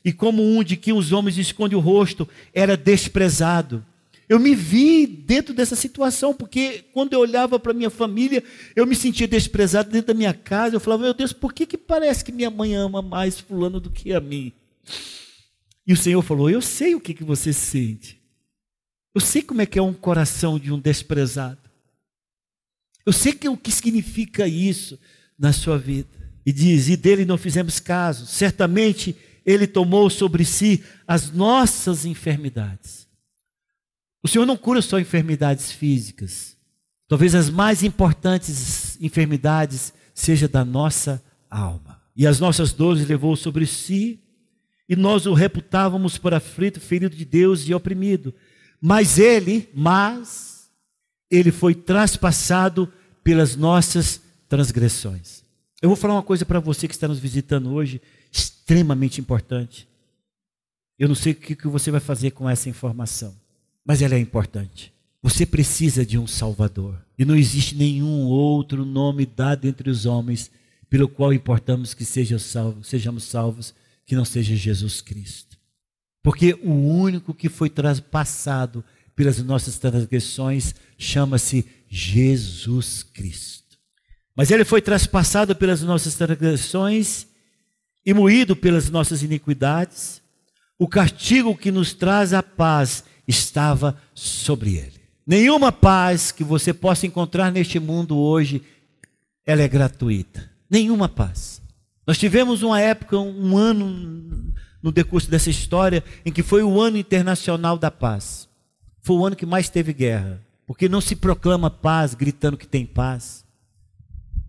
E 0.03 0.11
como 0.11 0.43
um 0.43 0.63
de 0.63 0.75
que 0.75 0.91
os 0.91 1.11
homens 1.11 1.37
escondem 1.37 1.77
o 1.77 1.81
rosto 1.81 2.27
era 2.51 2.75
desprezado. 2.75 3.85
Eu 4.31 4.39
me 4.39 4.55
vi 4.55 5.05
dentro 5.05 5.53
dessa 5.53 5.75
situação, 5.75 6.33
porque 6.33 6.85
quando 6.93 7.11
eu 7.11 7.19
olhava 7.19 7.59
para 7.59 7.73
minha 7.73 7.89
família, 7.89 8.41
eu 8.73 8.87
me 8.87 8.95
sentia 8.95 9.27
desprezado 9.27 9.91
dentro 9.91 10.07
da 10.07 10.13
minha 10.13 10.33
casa. 10.33 10.73
Eu 10.73 10.79
falava, 10.79 11.03
meu 11.03 11.13
Deus, 11.13 11.33
por 11.33 11.51
que, 11.51 11.65
que 11.65 11.77
parece 11.77 12.23
que 12.23 12.31
minha 12.31 12.49
mãe 12.49 12.73
ama 12.73 13.01
mais 13.01 13.41
fulano 13.41 13.77
do 13.77 13.89
que 13.89 14.13
a 14.13 14.21
mim? 14.21 14.53
E 15.85 15.91
o 15.91 15.97
Senhor 15.97 16.21
falou: 16.21 16.49
Eu 16.49 16.61
sei 16.61 16.95
o 16.95 17.01
que, 17.01 17.13
que 17.13 17.25
você 17.25 17.51
sente. 17.51 18.21
Eu 19.13 19.19
sei 19.19 19.41
como 19.41 19.63
é 19.63 19.65
que 19.65 19.77
é 19.77 19.81
um 19.81 19.91
coração 19.91 20.57
de 20.57 20.71
um 20.71 20.79
desprezado. 20.79 21.59
Eu 23.05 23.11
sei 23.11 23.33
que, 23.33 23.49
o 23.49 23.57
que 23.57 23.69
significa 23.69 24.47
isso 24.47 24.97
na 25.37 25.51
sua 25.51 25.77
vida. 25.77 26.07
E 26.45 26.53
diz: 26.53 26.87
E 26.87 26.95
dele 26.95 27.25
não 27.25 27.37
fizemos 27.37 27.81
caso. 27.81 28.25
Certamente 28.25 29.13
ele 29.45 29.67
tomou 29.67 30.09
sobre 30.09 30.45
si 30.45 30.85
as 31.05 31.31
nossas 31.31 32.05
enfermidades. 32.05 33.10
O 34.23 34.27
Senhor 34.27 34.45
não 34.45 34.57
cura 34.57 34.81
só 34.81 34.99
enfermidades 34.99 35.71
físicas. 35.71 36.55
Talvez 37.07 37.35
as 37.35 37.49
mais 37.49 37.83
importantes 37.83 38.97
enfermidades 39.01 39.93
seja 40.13 40.47
da 40.47 40.63
nossa 40.63 41.21
alma. 41.49 42.01
E 42.15 42.27
as 42.27 42.39
nossas 42.39 42.71
dores 42.71 43.07
levou 43.07 43.35
sobre 43.35 43.65
si 43.65 44.19
e 44.87 44.95
nós 44.95 45.25
o 45.25 45.33
reputávamos 45.33 46.17
por 46.17 46.33
aflito, 46.33 46.79
ferido 46.79 47.15
de 47.15 47.23
Deus 47.23 47.67
e 47.67 47.73
oprimido. 47.73 48.33
Mas 48.79 49.17
ele, 49.17 49.69
mas 49.73 50.69
ele 51.29 51.51
foi 51.51 51.73
traspassado 51.73 52.91
pelas 53.23 53.55
nossas 53.55 54.21
transgressões. 54.49 55.43
Eu 55.81 55.89
vou 55.89 55.95
falar 55.95 56.15
uma 56.15 56.23
coisa 56.23 56.45
para 56.45 56.59
você 56.59 56.87
que 56.87 56.93
está 56.93 57.07
nos 57.07 57.19
visitando 57.19 57.71
hoje, 57.71 58.01
extremamente 58.31 59.21
importante. 59.21 59.87
Eu 60.99 61.07
não 61.07 61.15
sei 61.15 61.31
o 61.31 61.35
que 61.35 61.67
você 61.67 61.89
vai 61.89 61.99
fazer 61.99 62.31
com 62.31 62.49
essa 62.49 62.69
informação, 62.69 63.35
mas 63.85 64.01
ela 64.01 64.15
é 64.15 64.19
importante. 64.19 64.93
Você 65.21 65.45
precisa 65.45 66.05
de 66.05 66.17
um 66.17 66.25
Salvador. 66.25 66.97
E 67.17 67.23
não 67.23 67.35
existe 67.35 67.75
nenhum 67.75 68.25
outro 68.25 68.83
nome 68.83 69.25
dado 69.25 69.67
entre 69.67 69.89
os 69.89 70.05
homens 70.05 70.49
pelo 70.89 71.07
qual 71.07 71.33
importamos 71.33 71.93
que 71.93 72.03
sejam 72.03 72.39
salvos, 72.39 72.87
sejamos 72.87 73.23
salvos 73.23 73.73
que 74.05 74.15
não 74.15 74.25
seja 74.25 74.55
Jesus 74.55 74.99
Cristo. 74.99 75.57
Porque 76.23 76.53
o 76.63 76.71
único 76.71 77.33
que 77.33 77.49
foi 77.49 77.69
traspassado 77.69 78.83
pelas 79.15 79.41
nossas 79.43 79.77
transgressões 79.77 80.75
chama-se 80.97 81.65
Jesus 81.87 83.03
Cristo. 83.03 83.77
Mas 84.35 84.49
ele 84.49 84.65
foi 84.65 84.81
traspassado 84.81 85.55
pelas 85.55 85.81
nossas 85.81 86.15
transgressões 86.15 87.27
e 88.05 88.13
moído 88.13 88.55
pelas 88.55 88.89
nossas 88.89 89.23
iniquidades. 89.23 90.21
O 90.79 90.87
castigo 90.87 91.55
que 91.55 91.71
nos 91.71 91.93
traz 91.93 92.33
a 92.33 92.41
paz 92.41 93.03
estava 93.31 93.97
sobre 94.13 94.75
ele. 94.75 95.01
Nenhuma 95.25 95.71
paz 95.71 96.31
que 96.31 96.43
você 96.43 96.73
possa 96.73 97.07
encontrar 97.07 97.51
neste 97.51 97.79
mundo 97.79 98.17
hoje, 98.17 98.61
ela 99.45 99.61
é 99.61 99.67
gratuita. 99.67 100.49
Nenhuma 100.69 101.09
paz. 101.09 101.61
Nós 102.05 102.17
tivemos 102.17 102.61
uma 102.61 102.79
época, 102.79 103.17
um 103.17 103.57
ano 103.57 104.53
no 104.81 104.91
decurso 104.91 105.29
dessa 105.29 105.49
história, 105.49 106.03
em 106.25 106.31
que 106.31 106.43
foi 106.43 106.63
o 106.63 106.81
ano 106.81 106.97
internacional 106.97 107.77
da 107.77 107.89
paz. 107.89 108.47
Foi 109.01 109.15
o 109.15 109.25
ano 109.25 109.35
que 109.35 109.45
mais 109.45 109.69
teve 109.69 109.93
guerra. 109.93 110.41
Porque 110.65 110.89
não 110.89 111.01
se 111.01 111.15
proclama 111.15 111.69
paz 111.69 112.13
gritando 112.13 112.57
que 112.57 112.67
tem 112.67 112.85
paz. 112.85 113.45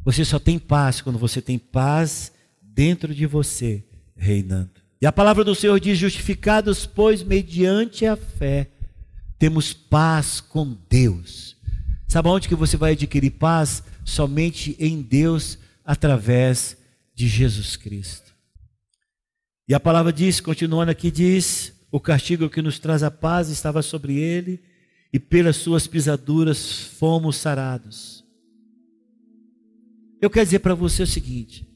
Você 0.04 0.24
só 0.24 0.38
tem 0.38 0.58
paz 0.58 1.00
quando 1.00 1.18
você 1.18 1.40
tem 1.40 1.58
paz 1.58 2.32
dentro 2.60 3.14
de 3.14 3.26
você, 3.26 3.84
reinando. 4.16 4.70
E 5.00 5.06
a 5.06 5.12
palavra 5.12 5.44
do 5.44 5.54
Senhor 5.54 5.78
diz: 5.78 5.98
justificados, 5.98 6.86
pois, 6.86 7.22
mediante 7.22 8.06
a 8.06 8.16
fé, 8.16 8.68
temos 9.42 9.72
paz 9.72 10.40
com 10.40 10.78
Deus. 10.88 11.56
Sabe 12.06 12.28
onde 12.28 12.46
que 12.46 12.54
você 12.54 12.76
vai 12.76 12.92
adquirir 12.92 13.32
paz? 13.32 13.82
Somente 14.04 14.76
em 14.78 15.02
Deus, 15.02 15.58
através 15.84 16.76
de 17.12 17.26
Jesus 17.26 17.74
Cristo. 17.74 18.32
E 19.66 19.74
a 19.74 19.80
palavra 19.80 20.12
diz, 20.12 20.40
continuando 20.40 20.92
aqui, 20.92 21.10
diz: 21.10 21.72
o 21.90 21.98
castigo 21.98 22.48
que 22.48 22.62
nos 22.62 22.78
traz 22.78 23.02
a 23.02 23.10
paz 23.10 23.48
estava 23.48 23.82
sobre 23.82 24.16
ele, 24.16 24.62
e 25.12 25.18
pelas 25.18 25.56
suas 25.56 25.88
pisaduras 25.88 26.80
fomos 27.00 27.34
sarados. 27.34 28.24
Eu 30.20 30.30
quero 30.30 30.46
dizer 30.46 30.60
para 30.60 30.76
você 30.76 31.02
o 31.02 31.06
seguinte: 31.06 31.68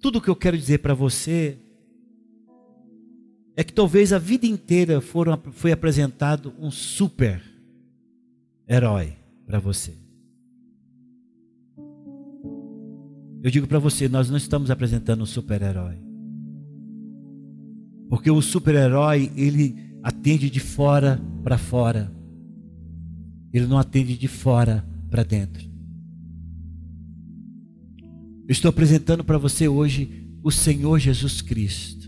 tudo 0.00 0.22
que 0.22 0.30
eu 0.30 0.36
quero 0.36 0.56
dizer 0.56 0.78
para 0.78 0.94
você 0.94 1.58
é 3.60 3.62
que 3.62 3.74
talvez 3.74 4.10
a 4.10 4.18
vida 4.18 4.46
inteira 4.46 5.02
foram, 5.02 5.38
foi 5.52 5.70
apresentado 5.70 6.54
um 6.58 6.70
super 6.70 7.42
herói 8.66 9.12
para 9.44 9.58
você. 9.58 9.94
Eu 13.42 13.50
digo 13.50 13.66
para 13.66 13.78
você, 13.78 14.08
nós 14.08 14.30
não 14.30 14.38
estamos 14.38 14.70
apresentando 14.70 15.20
um 15.20 15.26
super-herói. 15.26 15.98
Porque 18.08 18.30
o 18.30 18.40
super-herói, 18.40 19.30
ele 19.36 19.76
atende 20.02 20.48
de 20.48 20.58
fora 20.58 21.20
para 21.44 21.58
fora. 21.58 22.10
Ele 23.52 23.66
não 23.66 23.76
atende 23.76 24.16
de 24.16 24.26
fora 24.26 24.82
para 25.10 25.22
dentro. 25.22 25.68
Eu 28.48 28.52
estou 28.52 28.70
apresentando 28.70 29.22
para 29.22 29.36
você 29.36 29.68
hoje 29.68 30.26
o 30.42 30.50
Senhor 30.50 30.98
Jesus 30.98 31.42
Cristo. 31.42 31.99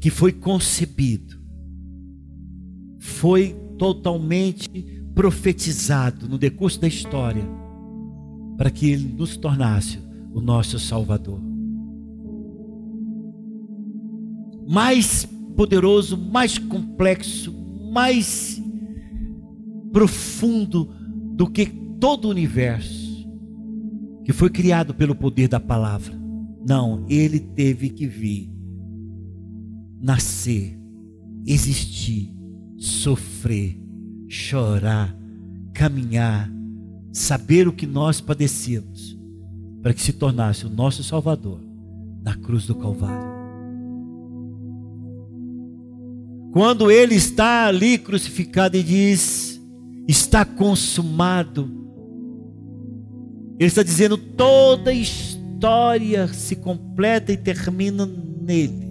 Que 0.00 0.08
foi 0.08 0.32
concebido, 0.32 1.38
foi 2.98 3.54
totalmente 3.78 4.68
profetizado 5.14 6.26
no 6.28 6.38
decurso 6.38 6.80
da 6.80 6.88
história, 6.88 7.44
para 8.56 8.70
que 8.70 8.90
ele 8.90 9.12
nos 9.12 9.36
tornasse 9.36 9.98
o 10.32 10.40
nosso 10.40 10.78
Salvador. 10.78 11.40
Mais 14.68 15.26
poderoso, 15.56 16.16
mais 16.16 16.56
complexo, 16.56 17.52
mais 17.92 18.62
profundo 19.92 20.90
do 21.34 21.50
que 21.50 21.66
todo 21.66 22.26
o 22.26 22.30
universo, 22.30 23.28
que 24.24 24.32
foi 24.32 24.48
criado 24.48 24.94
pelo 24.94 25.14
poder 25.14 25.48
da 25.48 25.58
palavra. 25.60 26.18
Não, 26.66 27.04
ele 27.08 27.40
teve 27.40 27.90
que 27.90 28.06
vir, 28.06 28.50
nascer, 30.00 30.78
existir 31.46 32.40
sofrer, 32.80 33.78
chorar, 34.26 35.14
caminhar, 35.74 36.50
saber 37.12 37.68
o 37.68 37.72
que 37.72 37.86
nós 37.86 38.20
padecíamos, 38.20 39.18
para 39.82 39.92
que 39.92 40.00
se 40.00 40.14
tornasse 40.14 40.64
o 40.64 40.70
nosso 40.70 41.04
Salvador 41.04 41.60
na 42.22 42.34
cruz 42.34 42.66
do 42.66 42.74
Calvário. 42.74 43.30
Quando 46.52 46.90
ele 46.90 47.14
está 47.14 47.66
ali 47.66 47.98
crucificado 47.98 48.76
e 48.76 48.82
diz: 48.82 49.60
Está 50.08 50.44
consumado. 50.44 51.70
Ele 53.58 53.68
está 53.68 53.82
dizendo: 53.82 54.16
toda 54.16 54.90
a 54.90 54.94
história 54.94 56.26
se 56.28 56.56
completa 56.56 57.30
e 57.30 57.36
termina 57.36 58.04
nele. 58.06 58.89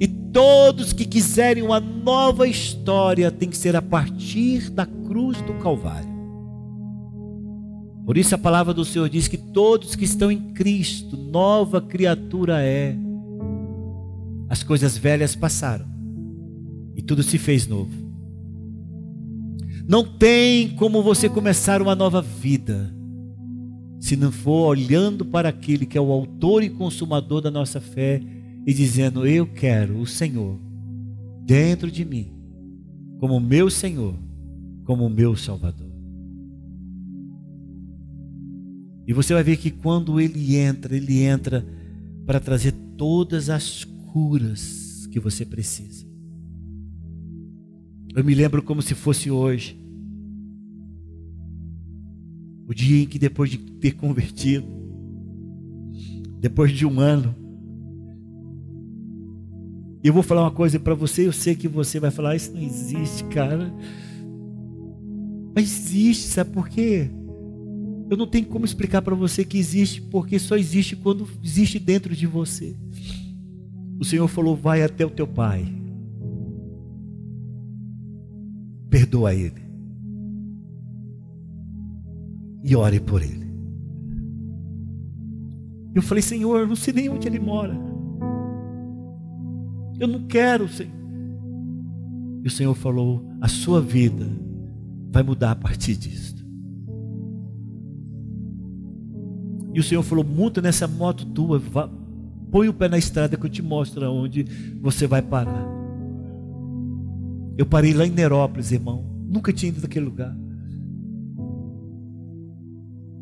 E 0.00 0.08
todos 0.08 0.94
que 0.94 1.04
quiserem 1.04 1.62
uma 1.62 1.78
nova 1.78 2.48
história 2.48 3.30
tem 3.30 3.50
que 3.50 3.56
ser 3.56 3.76
a 3.76 3.82
partir 3.82 4.70
da 4.70 4.86
cruz 4.86 5.42
do 5.42 5.52
Calvário. 5.58 6.08
Por 8.06 8.16
isso 8.16 8.34
a 8.34 8.38
palavra 8.38 8.72
do 8.72 8.82
Senhor 8.82 9.10
diz 9.10 9.28
que 9.28 9.36
todos 9.36 9.94
que 9.94 10.06
estão 10.06 10.32
em 10.32 10.54
Cristo, 10.54 11.18
nova 11.18 11.82
criatura 11.82 12.62
é. 12.62 12.96
As 14.48 14.62
coisas 14.62 14.96
velhas 14.96 15.36
passaram 15.36 15.86
e 16.96 17.02
tudo 17.02 17.22
se 17.22 17.36
fez 17.36 17.66
novo. 17.66 17.92
Não 19.86 20.02
tem 20.02 20.70
como 20.76 21.02
você 21.02 21.28
começar 21.28 21.82
uma 21.82 21.94
nova 21.94 22.22
vida 22.22 22.92
se 24.00 24.16
não 24.16 24.32
for 24.32 24.68
olhando 24.68 25.26
para 25.26 25.50
aquele 25.50 25.84
que 25.84 25.98
é 25.98 26.00
o 26.00 26.10
autor 26.10 26.62
e 26.62 26.70
consumador 26.70 27.42
da 27.42 27.50
nossa 27.50 27.82
fé 27.82 28.22
e 28.70 28.72
dizendo: 28.72 29.26
Eu 29.26 29.48
quero 29.48 29.98
o 29.98 30.06
Senhor 30.06 30.56
dentro 31.44 31.90
de 31.90 32.04
mim, 32.04 32.30
como 33.18 33.40
meu 33.40 33.68
Senhor, 33.68 34.14
como 34.84 35.10
meu 35.10 35.34
Salvador. 35.34 35.90
E 39.08 39.12
você 39.12 39.34
vai 39.34 39.42
ver 39.42 39.56
que 39.56 39.72
quando 39.72 40.20
ele 40.20 40.54
entra, 40.54 40.96
ele 40.96 41.20
entra 41.20 41.66
para 42.24 42.38
trazer 42.38 42.70
todas 42.96 43.50
as 43.50 43.82
curas 43.82 45.08
que 45.10 45.18
você 45.18 45.44
precisa. 45.44 46.06
Eu 48.14 48.22
me 48.22 48.36
lembro 48.36 48.62
como 48.62 48.80
se 48.80 48.94
fosse 48.94 49.32
hoje. 49.32 49.76
O 52.68 52.72
dia 52.72 53.02
em 53.02 53.06
que 53.06 53.18
depois 53.18 53.50
de 53.50 53.58
ter 53.58 53.96
convertido, 53.96 54.64
depois 56.38 56.70
de 56.70 56.86
um 56.86 57.00
ano, 57.00 57.34
eu 60.08 60.14
vou 60.14 60.22
falar 60.22 60.42
uma 60.42 60.50
coisa 60.50 60.80
para 60.80 60.94
você, 60.94 61.26
eu 61.26 61.32
sei 61.32 61.54
que 61.54 61.68
você 61.68 62.00
vai 62.00 62.10
falar, 62.10 62.36
isso 62.36 62.52
não 62.52 62.60
existe, 62.60 63.24
cara. 63.24 63.72
Mas 65.54 65.64
existe, 65.64 66.28
sabe 66.28 66.50
por 66.50 66.68
quê? 66.68 67.10
Eu 68.08 68.16
não 68.16 68.26
tenho 68.26 68.46
como 68.46 68.64
explicar 68.64 69.02
para 69.02 69.14
você 69.14 69.44
que 69.44 69.58
existe, 69.58 70.00
porque 70.00 70.38
só 70.38 70.56
existe 70.56 70.96
quando 70.96 71.28
existe 71.44 71.78
dentro 71.78 72.14
de 72.14 72.26
você. 72.26 72.74
O 74.00 74.04
Senhor 74.04 74.26
falou: 74.26 74.56
vai 74.56 74.82
até 74.82 75.04
o 75.04 75.10
teu 75.10 75.26
pai, 75.26 75.66
perdoa 78.88 79.34
ele 79.34 79.62
e 82.64 82.74
ore 82.74 82.98
por 82.98 83.22
ele. 83.22 83.48
Eu 85.94 86.02
falei: 86.02 86.22
Senhor, 86.22 86.60
eu 86.60 86.66
não 86.66 86.76
sei 86.76 86.94
nem 86.94 87.08
onde 87.08 87.28
ele 87.28 87.38
mora. 87.38 87.89
Eu 90.00 90.08
não 90.08 90.26
quero, 90.26 90.66
Senhor. 90.66 90.98
E 92.42 92.48
o 92.48 92.50
Senhor 92.50 92.74
falou: 92.74 93.22
a 93.40 93.46
sua 93.46 93.82
vida 93.82 94.26
vai 95.12 95.22
mudar 95.22 95.50
a 95.50 95.56
partir 95.56 95.94
disso. 95.94 96.36
E 99.74 99.78
o 99.78 99.82
Senhor 99.82 100.02
falou: 100.02 100.24
monta 100.24 100.62
nessa 100.62 100.88
moto 100.88 101.26
tua, 101.26 101.58
vá, 101.58 101.88
põe 102.50 102.68
o 102.68 102.74
pé 102.74 102.88
na 102.88 102.96
estrada 102.96 103.36
que 103.36 103.44
eu 103.44 103.50
te 103.50 103.60
mostro 103.60 104.04
aonde 104.04 104.44
você 104.80 105.06
vai 105.06 105.20
parar. 105.20 105.68
Eu 107.58 107.66
parei 107.66 107.92
lá 107.92 108.06
em 108.06 108.10
Nerópolis, 108.10 108.72
irmão. 108.72 109.04
Nunca 109.28 109.52
tinha 109.52 109.68
ido 109.68 109.82
naquele 109.82 110.06
lugar. 110.06 110.34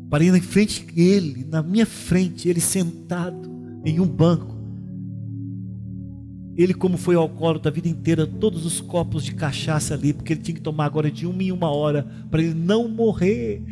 Parei 0.09 0.31
na 0.31 0.39
frente 0.39 0.85
dele, 0.85 1.45
na 1.51 1.61
minha 1.61 1.85
frente, 1.85 2.47
ele 2.47 2.61
sentado 2.61 3.49
em 3.85 3.99
um 3.99 4.07
banco. 4.07 4.58
Ele, 6.59 6.73
como 6.73 6.97
foi 6.97 7.15
alcoólatra 7.15 7.71
a 7.71 7.73
vida 7.73 7.87
inteira, 7.87 8.27
todos 8.27 8.65
os 8.65 8.81
copos 8.81 9.23
de 9.23 9.33
cachaça 9.33 9.93
ali, 9.93 10.11
porque 10.11 10.33
ele 10.33 10.41
tinha 10.41 10.55
que 10.55 10.61
tomar 10.61 10.87
agora 10.87 11.09
de 11.09 11.25
uma 11.25 11.41
em 11.41 11.53
uma 11.53 11.71
hora, 11.71 12.03
para 12.29 12.41
ele 12.41 12.53
não 12.53 12.89
morrer. 12.89 13.63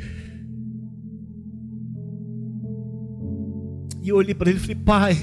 E 4.02 4.08
eu 4.08 4.16
olhei 4.16 4.34
para 4.34 4.50
ele 4.50 4.58
e 4.58 4.62
falei: 4.62 4.76
Pai, 4.78 5.18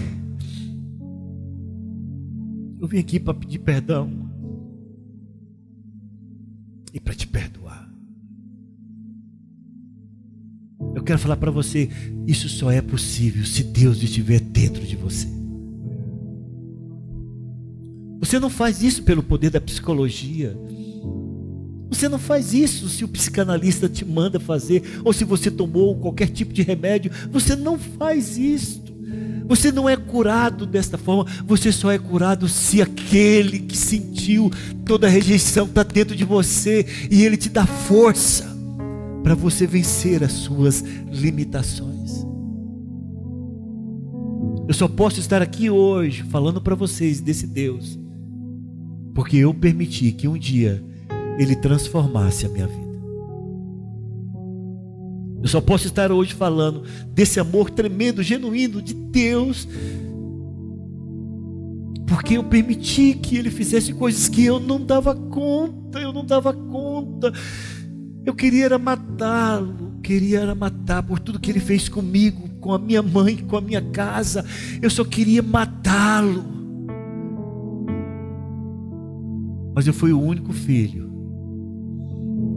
eu 2.79 2.87
vim 2.87 2.99
aqui 2.99 3.19
para 3.19 3.33
pedir 3.33 3.61
perdão 3.61 4.31
e 6.93 7.01
para 7.01 7.15
te 7.15 7.27
perdoar. 7.27 7.91
Eu 10.95 11.03
quero 11.03 11.19
falar 11.19 11.39
para 11.39 11.51
você: 11.51 11.89
isso 12.27 12.47
só 12.47 12.71
é 12.71 12.83
possível 12.83 13.43
se 13.47 13.65
Deus 13.65 14.03
estiver 14.03 14.39
dentro 14.39 14.85
de 14.87 14.97
você. 14.97 15.44
Você 18.25 18.41
não 18.41 18.49
faz 18.49 18.83
isso 18.83 19.03
pelo 19.03 19.23
poder 19.23 19.51
da 19.51 19.61
psicologia. 19.61 20.57
Você 21.91 22.09
não 22.09 22.19
faz 22.19 22.55
isso 22.55 22.89
se 22.89 23.05
o 23.05 23.09
psicanalista 23.09 23.87
te 23.87 24.03
manda 24.03 24.41
fazer, 24.41 24.83
ou 25.05 25.13
se 25.13 25.25
você 25.25 25.51
tomou 25.51 25.95
qualquer 25.99 26.29
tipo 26.29 26.51
de 26.51 26.63
remédio. 26.63 27.13
Você 27.31 27.55
não 27.55 27.79
faz 27.79 28.39
isso. 28.39 28.83
Você 29.47 29.71
não 29.71 29.87
é 29.87 29.95
curado 29.95 30.65
desta 30.65 30.97
forma. 30.97 31.31
Você 31.47 31.71
só 31.71 31.93
é 31.93 31.99
curado 31.99 32.49
se 32.49 32.81
aquele 32.81 33.59
que 33.59 33.77
sentiu 33.77 34.51
toda 34.87 35.07
a 35.07 35.11
rejeição 35.11 35.67
está 35.67 35.83
dentro 35.83 36.17
de 36.17 36.25
você 36.25 36.87
e 37.11 37.25
ele 37.25 37.37
te 37.37 37.51
dá 37.51 37.67
força 37.67 38.49
para 39.23 39.35
você 39.35 39.67
vencer 39.67 40.25
as 40.25 40.33
suas 40.33 40.83
limitações. 41.13 42.25
Eu 44.67 44.73
só 44.73 44.89
posso 44.89 45.21
estar 45.21 45.43
aqui 45.43 45.69
hoje 45.69 46.23
falando 46.23 46.59
para 46.59 46.75
vocês 46.75 47.21
desse 47.21 47.47
Deus, 47.47 48.03
porque 49.15 49.37
eu 49.37 49.55
permiti 49.55 50.13
que 50.13 50.27
um 50.27 50.37
dia 50.37 50.83
ele 51.39 51.57
transformasse 51.57 52.45
a 52.45 52.49
minha 52.49 52.67
vida. 52.67 52.85
Eu 55.43 55.49
só 55.49 55.61
posso 55.61 55.87
estar 55.87 56.11
hoje 56.11 56.33
falando 56.33 56.85
desse 57.13 57.39
amor 57.39 57.69
tremendo, 57.69 58.23
genuíno 58.23 58.81
de 58.81 58.95
Deus, 58.95 59.69
porque 62.07 62.39
eu 62.39 62.45
permiti 62.45 63.15
que 63.15 63.37
Ele 63.37 63.51
fizesse 63.51 63.93
coisas 63.93 64.29
que 64.29 64.45
eu 64.45 64.59
não 64.59 64.81
dava 64.81 65.15
conta, 65.15 65.99
eu 65.99 66.13
não 66.13 66.25
dava 66.25 66.53
conta. 66.55 67.33
Eu 68.25 68.35
queria 68.35 68.65
era 68.65 68.79
matá-lo, 68.79 69.99
queria 70.03 70.41
era 70.41 70.55
matar 70.55 71.03
por 71.03 71.19
tudo 71.19 71.39
que 71.39 71.51
Ele 71.51 71.61
fez 71.61 71.91
comigo, 71.91 72.49
com 72.61 72.73
a 72.73 72.79
minha 72.79 73.03
mãe, 73.03 73.37
com 73.37 73.57
a 73.57 73.61
minha 73.61 73.83
casa. 73.83 74.47
Eu 74.81 74.89
só 74.89 75.05
queria 75.05 75.43
matá-lo. 75.43 76.54
Mas 79.75 79.87
eu 79.87 79.93
fui 79.93 80.13
o 80.13 80.21
único 80.21 80.53
filho 80.53 81.13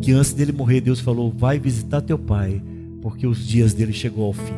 que 0.02 0.12
antes 0.12 0.34
dele 0.34 0.52
morrer, 0.52 0.82
Deus 0.82 1.00
falou: 1.00 1.32
Vai 1.32 1.60
visitar 1.60 2.02
teu 2.02 2.20
pai, 2.20 2.62
porque 3.02 3.26
os 3.26 3.46
dias 3.46 3.74
dele 3.74 3.94
chegou 3.94 4.26
ao 4.26 4.34
fim. 4.34 4.54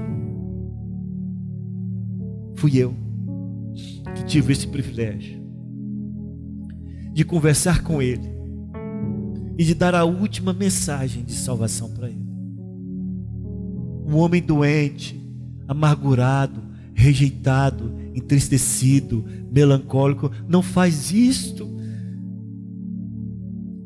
Fui 2.56 2.78
eu 2.78 2.94
que 4.16 4.26
tive 4.26 4.52
esse 4.52 4.68
privilégio 4.68 5.40
de 7.14 7.24
conversar 7.24 7.84
com 7.84 8.02
ele 8.02 8.30
e 9.58 9.64
de 9.64 9.74
dar 9.74 9.96
a 9.96 10.04
última 10.04 10.54
mensagem 10.54 11.24
de 11.24 11.34
salvação 11.34 11.90
para 11.92 12.10
ele. 12.10 12.28
Um 14.06 14.18
homem 14.18 14.42
doente, 14.42 15.20
amargurado, 15.68 16.62
rejeitado, 16.94 17.94
entristecido, 18.14 19.24
melancólico, 19.52 20.32
não 20.48 20.62
faz 20.62 21.12
isto 21.12 21.79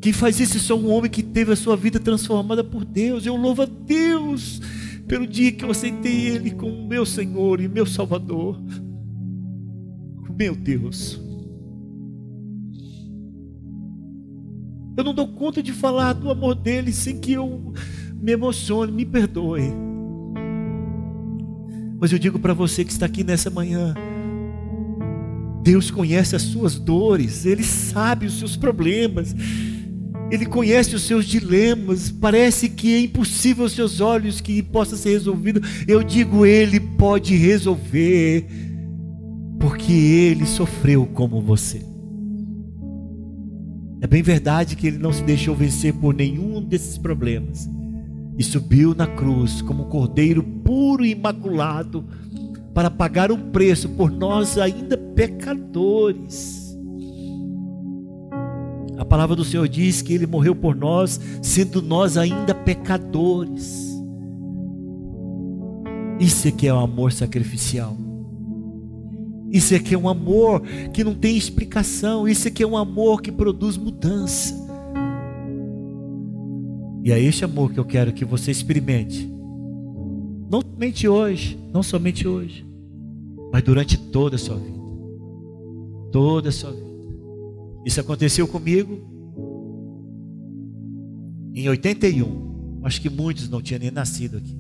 quem 0.04 0.12
faz 0.12 0.38
isso 0.38 0.58
é 0.58 0.60
só 0.60 0.78
um 0.78 0.92
homem 0.92 1.10
que 1.10 1.24
teve 1.24 1.54
a 1.54 1.56
sua 1.56 1.78
vida 1.78 1.98
transformada 1.98 2.62
por 2.62 2.84
Deus. 2.84 3.26
Eu 3.26 3.38
louvo 3.38 3.62
a 3.62 3.66
Deus 3.66 4.60
pelo 5.08 5.26
dia 5.26 5.50
que 5.50 5.64
eu 5.64 5.72
aceitei 5.72 6.28
Ele 6.28 6.52
como 6.52 6.86
meu 6.86 7.06
Senhor 7.06 7.62
e 7.62 7.70
meu 7.70 7.86
Salvador. 7.86 8.62
Meu 10.38 10.58
Deus. 10.58 11.22
Eu 14.98 15.06
não 15.06 15.14
dou 15.14 15.30
conta 15.30 15.64
de 15.64 15.72
falar 15.72 16.12
do 16.12 16.30
amor 16.30 16.54
dele 16.54 16.92
sem 16.92 17.18
que 17.18 17.32
eu 17.32 17.74
me 18.14 18.34
emocione, 18.34 18.92
me 18.92 19.06
perdoe. 19.06 19.72
Mas 21.98 22.12
eu 22.12 22.20
digo 22.20 22.38
para 22.40 22.54
você 22.54 22.84
que 22.84 22.92
está 22.92 23.06
aqui 23.06 23.24
nessa 23.24 23.50
manhã, 23.50 23.94
Deus 25.64 25.90
conhece 25.90 26.36
as 26.36 26.42
suas 26.42 26.78
dores, 26.78 27.46
Ele 27.46 27.64
sabe 27.64 28.26
os 28.26 28.38
seus 28.38 28.58
problemas, 28.58 29.34
ele 30.32 30.46
conhece 30.46 30.96
os 30.96 31.04
seus 31.04 31.26
dilemas. 31.26 32.12
Parece 32.12 32.70
que 32.70 32.96
é 32.96 33.02
impossível 33.02 33.64
aos 33.64 33.74
seus 33.74 34.02
olhos 34.02 34.42
que 34.42 34.64
possa 34.64 34.96
ser 34.96 35.12
resolvido. 35.12 35.62
Eu 35.88 36.04
digo, 36.04 36.46
Ele 36.46 36.80
pode 36.80 37.36
resolver, 37.36 38.48
porque 39.60 39.92
Ele 39.92 40.46
sofreu 40.46 41.06
como 41.06 41.42
você. 41.42 41.86
É 44.02 44.08
bem 44.08 44.22
verdade 44.22 44.76
que 44.76 44.88
Ele 44.88 44.98
não 44.98 45.14
se 45.14 45.24
deixou 45.24 45.56
vencer 45.56 45.94
por 45.94 46.14
nenhum 46.14 46.62
desses 46.62 46.98
problemas 46.98 47.70
e 48.38 48.44
subiu 48.44 48.96
na 48.96 49.06
cruz 49.06 49.62
como 49.62 49.84
um 49.84 49.90
cordeiro 49.90 50.42
puro 50.42 51.06
e 51.06 51.12
imaculado 51.12 52.04
para 52.74 52.90
pagar 52.90 53.32
um 53.32 53.52
preço 53.52 53.88
por 53.90 54.12
nós 54.12 54.58
ainda 54.58 54.98
pecadores. 54.98 56.63
A 59.04 59.06
palavra 59.06 59.36
do 59.36 59.44
Senhor 59.44 59.68
diz 59.68 60.02
que 60.02 60.14
Ele 60.14 60.26
morreu 60.26 60.56
por 60.56 60.74
nós, 60.74 61.20
sendo 61.42 61.82
nós 61.82 62.16
ainda 62.16 62.56
pecadores. 62.56 64.02
Isso 66.22 66.48
é 66.48 66.52
que 66.52 66.66
é 66.66 66.74
o 66.74 66.80
amor 66.80 67.12
sacrificial. 67.12 67.98
Isso 69.52 69.76
é 69.76 69.80
que 69.80 69.94
é 69.94 69.98
um 69.98 70.08
amor 70.08 70.62
que 70.94 71.04
não 71.04 71.14
tem 71.14 71.36
explicação. 71.36 72.26
Isso 72.26 72.48
é 72.48 72.52
que 72.52 72.64
é 72.64 72.66
um 72.66 72.78
amor 72.78 73.22
que 73.22 73.30
produz 73.30 73.76
mudança. 73.76 74.56
E 77.04 77.12
é 77.12 77.20
este 77.20 77.44
amor 77.44 77.74
que 77.74 77.80
eu 77.82 77.86
quero 77.86 78.14
que 78.14 78.24
você 78.24 78.52
experimente. 78.52 79.30
Não 80.50 80.62
somente 80.62 81.10
hoje, 81.10 81.60
não 81.74 81.84
somente 81.84 82.26
hoje, 82.26 82.66
mas 83.52 83.62
durante 83.64 83.98
toda 83.98 84.38
a 84.38 84.40
sua 84.40 84.56
vida. 84.56 84.80
Toda 86.10 86.48
a 86.48 86.52
sua 86.54 86.72
vida. 86.72 86.93
Isso 87.86 88.00
aconteceu 88.00 88.48
comigo 88.48 89.00
em 91.54 91.68
81. 91.70 92.82
Acho 92.84 93.02
que 93.02 93.10
muitos 93.10 93.50
não 93.50 93.62
tinham 93.62 93.80
nem 93.80 93.92
nascido 93.92 94.38
aqui. 94.38 94.58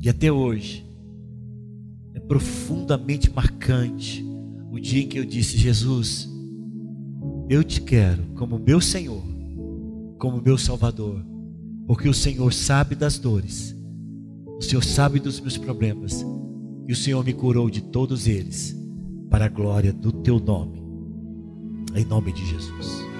E 0.00 0.08
até 0.08 0.32
hoje 0.32 0.84
é 2.14 2.20
profundamente 2.20 3.30
marcante 3.30 4.24
o 4.70 4.80
dia 4.80 5.02
em 5.02 5.08
que 5.08 5.18
eu 5.18 5.24
disse: 5.24 5.56
Jesus, 5.56 6.28
eu 7.48 7.62
te 7.62 7.80
quero 7.80 8.24
como 8.34 8.58
meu 8.58 8.80
Senhor, 8.80 9.22
como 10.18 10.42
meu 10.42 10.58
Salvador, 10.58 11.24
porque 11.86 12.08
o 12.08 12.14
Senhor 12.14 12.52
sabe 12.52 12.94
das 12.94 13.18
dores, 13.18 13.76
o 14.46 14.62
Senhor 14.62 14.82
sabe 14.82 15.20
dos 15.20 15.38
meus 15.38 15.56
problemas, 15.56 16.24
e 16.88 16.92
o 16.92 16.96
Senhor 16.96 17.24
me 17.24 17.32
curou 17.32 17.70
de 17.70 17.82
todos 17.82 18.26
eles, 18.26 18.76
para 19.30 19.44
a 19.44 19.48
glória 19.48 19.92
do 19.92 20.10
teu 20.10 20.40
nome, 20.40 20.81
em 21.94 22.04
nome 22.04 22.32
de 22.32 22.46
Jesus. 22.46 23.11